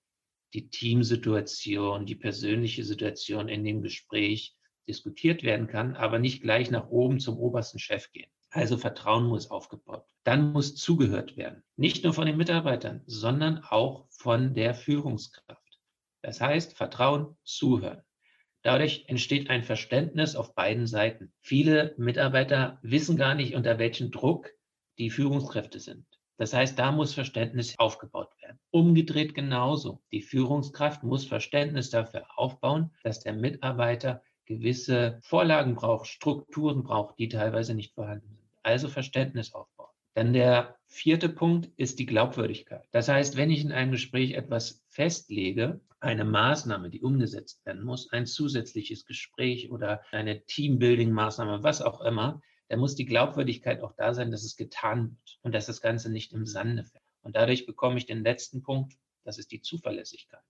die 0.54 0.70
Teamsituation, 0.70 2.06
die 2.06 2.14
persönliche 2.14 2.84
Situation 2.84 3.48
in 3.48 3.64
dem 3.64 3.82
Gespräch 3.82 4.54
diskutiert 4.88 5.42
werden 5.42 5.66
kann, 5.66 5.96
aber 5.96 6.18
nicht 6.18 6.42
gleich 6.42 6.70
nach 6.70 6.88
oben 6.88 7.18
zum 7.18 7.38
obersten 7.38 7.78
Chef 7.78 8.12
gehen. 8.12 8.30
Also 8.54 8.76
Vertrauen 8.76 9.26
muss 9.26 9.50
aufgebaut. 9.50 10.06
Dann 10.22 10.52
muss 10.52 10.76
zugehört 10.76 11.36
werden. 11.36 11.64
Nicht 11.74 12.04
nur 12.04 12.14
von 12.14 12.26
den 12.26 12.36
Mitarbeitern, 12.36 13.02
sondern 13.04 13.64
auch 13.64 14.06
von 14.10 14.54
der 14.54 14.74
Führungskraft. 14.74 15.80
Das 16.22 16.40
heißt, 16.40 16.76
Vertrauen, 16.76 17.36
zuhören. 17.42 18.04
Dadurch 18.62 19.06
entsteht 19.08 19.50
ein 19.50 19.64
Verständnis 19.64 20.36
auf 20.36 20.54
beiden 20.54 20.86
Seiten. 20.86 21.32
Viele 21.40 21.96
Mitarbeiter 21.98 22.78
wissen 22.82 23.16
gar 23.16 23.34
nicht, 23.34 23.56
unter 23.56 23.80
welchem 23.80 24.12
Druck 24.12 24.52
die 24.98 25.10
Führungskräfte 25.10 25.80
sind. 25.80 26.06
Das 26.36 26.54
heißt, 26.54 26.78
da 26.78 26.92
muss 26.92 27.12
Verständnis 27.12 27.76
aufgebaut 27.80 28.30
werden. 28.40 28.60
Umgedreht 28.70 29.34
genauso. 29.34 30.00
Die 30.12 30.22
Führungskraft 30.22 31.02
muss 31.02 31.26
Verständnis 31.26 31.90
dafür 31.90 32.26
aufbauen, 32.36 32.92
dass 33.02 33.18
der 33.18 33.32
Mitarbeiter 33.32 34.22
gewisse 34.44 35.18
Vorlagen 35.22 35.74
braucht, 35.74 36.06
Strukturen 36.06 36.84
braucht, 36.84 37.18
die 37.18 37.28
teilweise 37.28 37.74
nicht 37.74 37.94
vorhanden 37.94 38.28
sind 38.36 38.43
also 38.64 38.88
Verständnis 38.88 39.54
aufbauen. 39.54 39.90
Dann 40.14 40.32
der 40.32 40.76
vierte 40.86 41.28
Punkt 41.28 41.70
ist 41.76 41.98
die 41.98 42.06
Glaubwürdigkeit. 42.06 42.86
Das 42.92 43.08
heißt, 43.08 43.36
wenn 43.36 43.50
ich 43.50 43.64
in 43.64 43.72
einem 43.72 43.92
Gespräch 43.92 44.32
etwas 44.32 44.84
festlege, 44.88 45.80
eine 46.00 46.24
Maßnahme, 46.24 46.90
die 46.90 47.02
umgesetzt 47.02 47.64
werden 47.66 47.82
muss, 47.82 48.12
ein 48.12 48.26
zusätzliches 48.26 49.06
Gespräch 49.06 49.72
oder 49.72 50.02
eine 50.12 50.44
Teambuilding-Maßnahme, 50.44 51.62
was 51.62 51.82
auch 51.82 52.00
immer, 52.02 52.40
dann 52.68 52.78
muss 52.78 52.94
die 52.94 53.06
Glaubwürdigkeit 53.06 53.82
auch 53.82 53.92
da 53.96 54.14
sein, 54.14 54.30
dass 54.30 54.44
es 54.44 54.56
getan 54.56 55.10
wird 55.10 55.38
und 55.42 55.54
dass 55.54 55.66
das 55.66 55.80
Ganze 55.80 56.10
nicht 56.10 56.32
im 56.32 56.46
Sande 56.46 56.84
fällt. 56.84 57.04
Und 57.22 57.36
dadurch 57.36 57.66
bekomme 57.66 57.98
ich 57.98 58.06
den 58.06 58.22
letzten 58.22 58.62
Punkt, 58.62 58.94
das 59.24 59.38
ist 59.38 59.50
die 59.50 59.62
Zuverlässigkeit. 59.62 60.42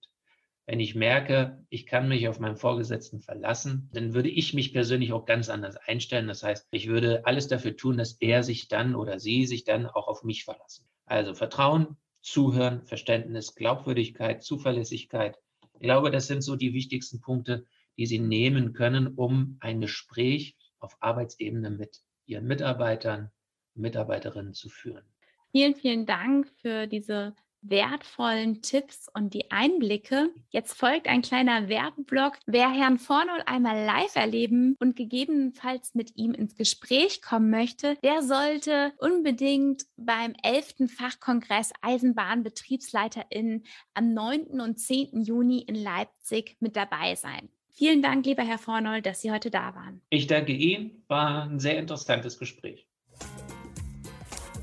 Wenn 0.67 0.81
ich 0.81 0.95
merke, 0.95 1.63
ich 1.69 1.85
kann 1.85 2.09
mich 2.09 2.27
auf 2.27 2.41
meinen 2.41 2.57
Vorgesetzten 2.57 3.21
verlassen, 3.21 3.91
dann 3.93 4.15
würde 4.15 4.31
ich 4.31 4.55
mich 4.55 4.73
persönlich 4.73 5.13
auch 5.13 5.27
ganz 5.27 5.51
anders 5.51 5.77
einstellen. 5.77 6.27
Das 6.27 6.43
heißt, 6.43 6.69
ich 6.71 6.89
würde 6.89 7.27
alles 7.27 7.49
dafür 7.49 7.77
tun, 7.77 7.99
dass 7.99 8.15
er 8.21 8.43
sich 8.43 8.69
dann 8.69 8.95
oder 8.95 9.21
sie 9.21 9.45
sich 9.45 9.65
dann 9.65 9.87
auch 9.87 10.09
auf 10.09 10.25
mich 10.25 10.45
verlassen. 10.45 10.87
Also 11.05 11.35
Vertrauen, 11.35 11.99
Zuhören, 12.23 12.83
Verständnis, 12.87 13.55
Glaubwürdigkeit, 13.55 14.43
Zuverlässigkeit. 14.43 15.37
Ich 15.75 15.81
glaube, 15.81 16.11
das 16.11 16.29
sind 16.29 16.41
so 16.41 16.57
die 16.57 16.73
wichtigsten 16.73 17.21
Punkte, 17.21 17.67
die 17.99 18.07
Sie 18.07 18.19
nehmen 18.19 18.73
können, 18.73 19.09
um 19.09 19.59
ein 19.61 19.83
Gespräch 19.83 20.57
auf 20.79 20.97
Arbeitsebene 21.01 21.71
mit 21.71 22.01
ihren 22.25 22.47
Mitarbeitern, 22.47 23.31
Mitarbeiterinnen 23.75 24.55
zu 24.55 24.71
führen. 24.71 25.05
Vielen, 25.53 25.75
vielen 25.75 26.07
Dank 26.07 26.49
für 26.63 26.87
diese 26.87 27.35
wertvollen 27.65 28.63
Tipps 28.63 29.09
und 29.15 29.35
die 29.35 29.51
Einblicke. 29.51 30.31
Jetzt 30.51 30.75
folgt 30.75 31.07
ein 31.09 31.23
kleiner 31.23 31.69
Werbeblock. 31.69 32.39
Wer 32.47 32.71
Herrn 32.71 32.99
Vornold 32.99 33.47
einmal 33.47 33.85
live 33.85 34.15
erleben 34.17 34.77
und 34.81 34.97
gegebenenfalls 34.97 35.95
mit 35.95 36.17
ihm 36.17 36.33
ins 36.33 36.55
Gespräch 36.55 37.23
kommen 37.23 37.51
möchte, 37.51 37.97
der 38.03 38.23
sollte 38.23 38.93
unbedingt 38.99 39.85
beim 39.97 40.35
11. 40.43 40.91
Fachkongress 40.95 41.73
Eisenbahnbetriebsleiterinnen 41.83 43.65
am 43.95 44.13
9. 44.13 44.61
und 44.61 44.79
10. 44.79 45.23
Juni 45.23 45.61
in 45.61 45.75
Leipzig 45.75 46.57
mit 46.61 46.77
dabei 46.77 47.15
sein. 47.15 47.49
Vielen 47.77 48.03
Dank, 48.03 48.25
lieber 48.25 48.45
Herr 48.45 48.59
Vornold, 48.59 49.05
dass 49.05 49.21
Sie 49.21 49.33
heute 49.33 49.51
da 49.51 49.75
waren. 49.75 50.01
Ich 50.09 50.29
danke 50.29 50.53
Ihnen. 50.53 51.03
War 51.09 51.43
ein 51.45 51.59
sehr 51.59 51.77
interessantes 51.77 52.39
Gespräch. 52.39 52.87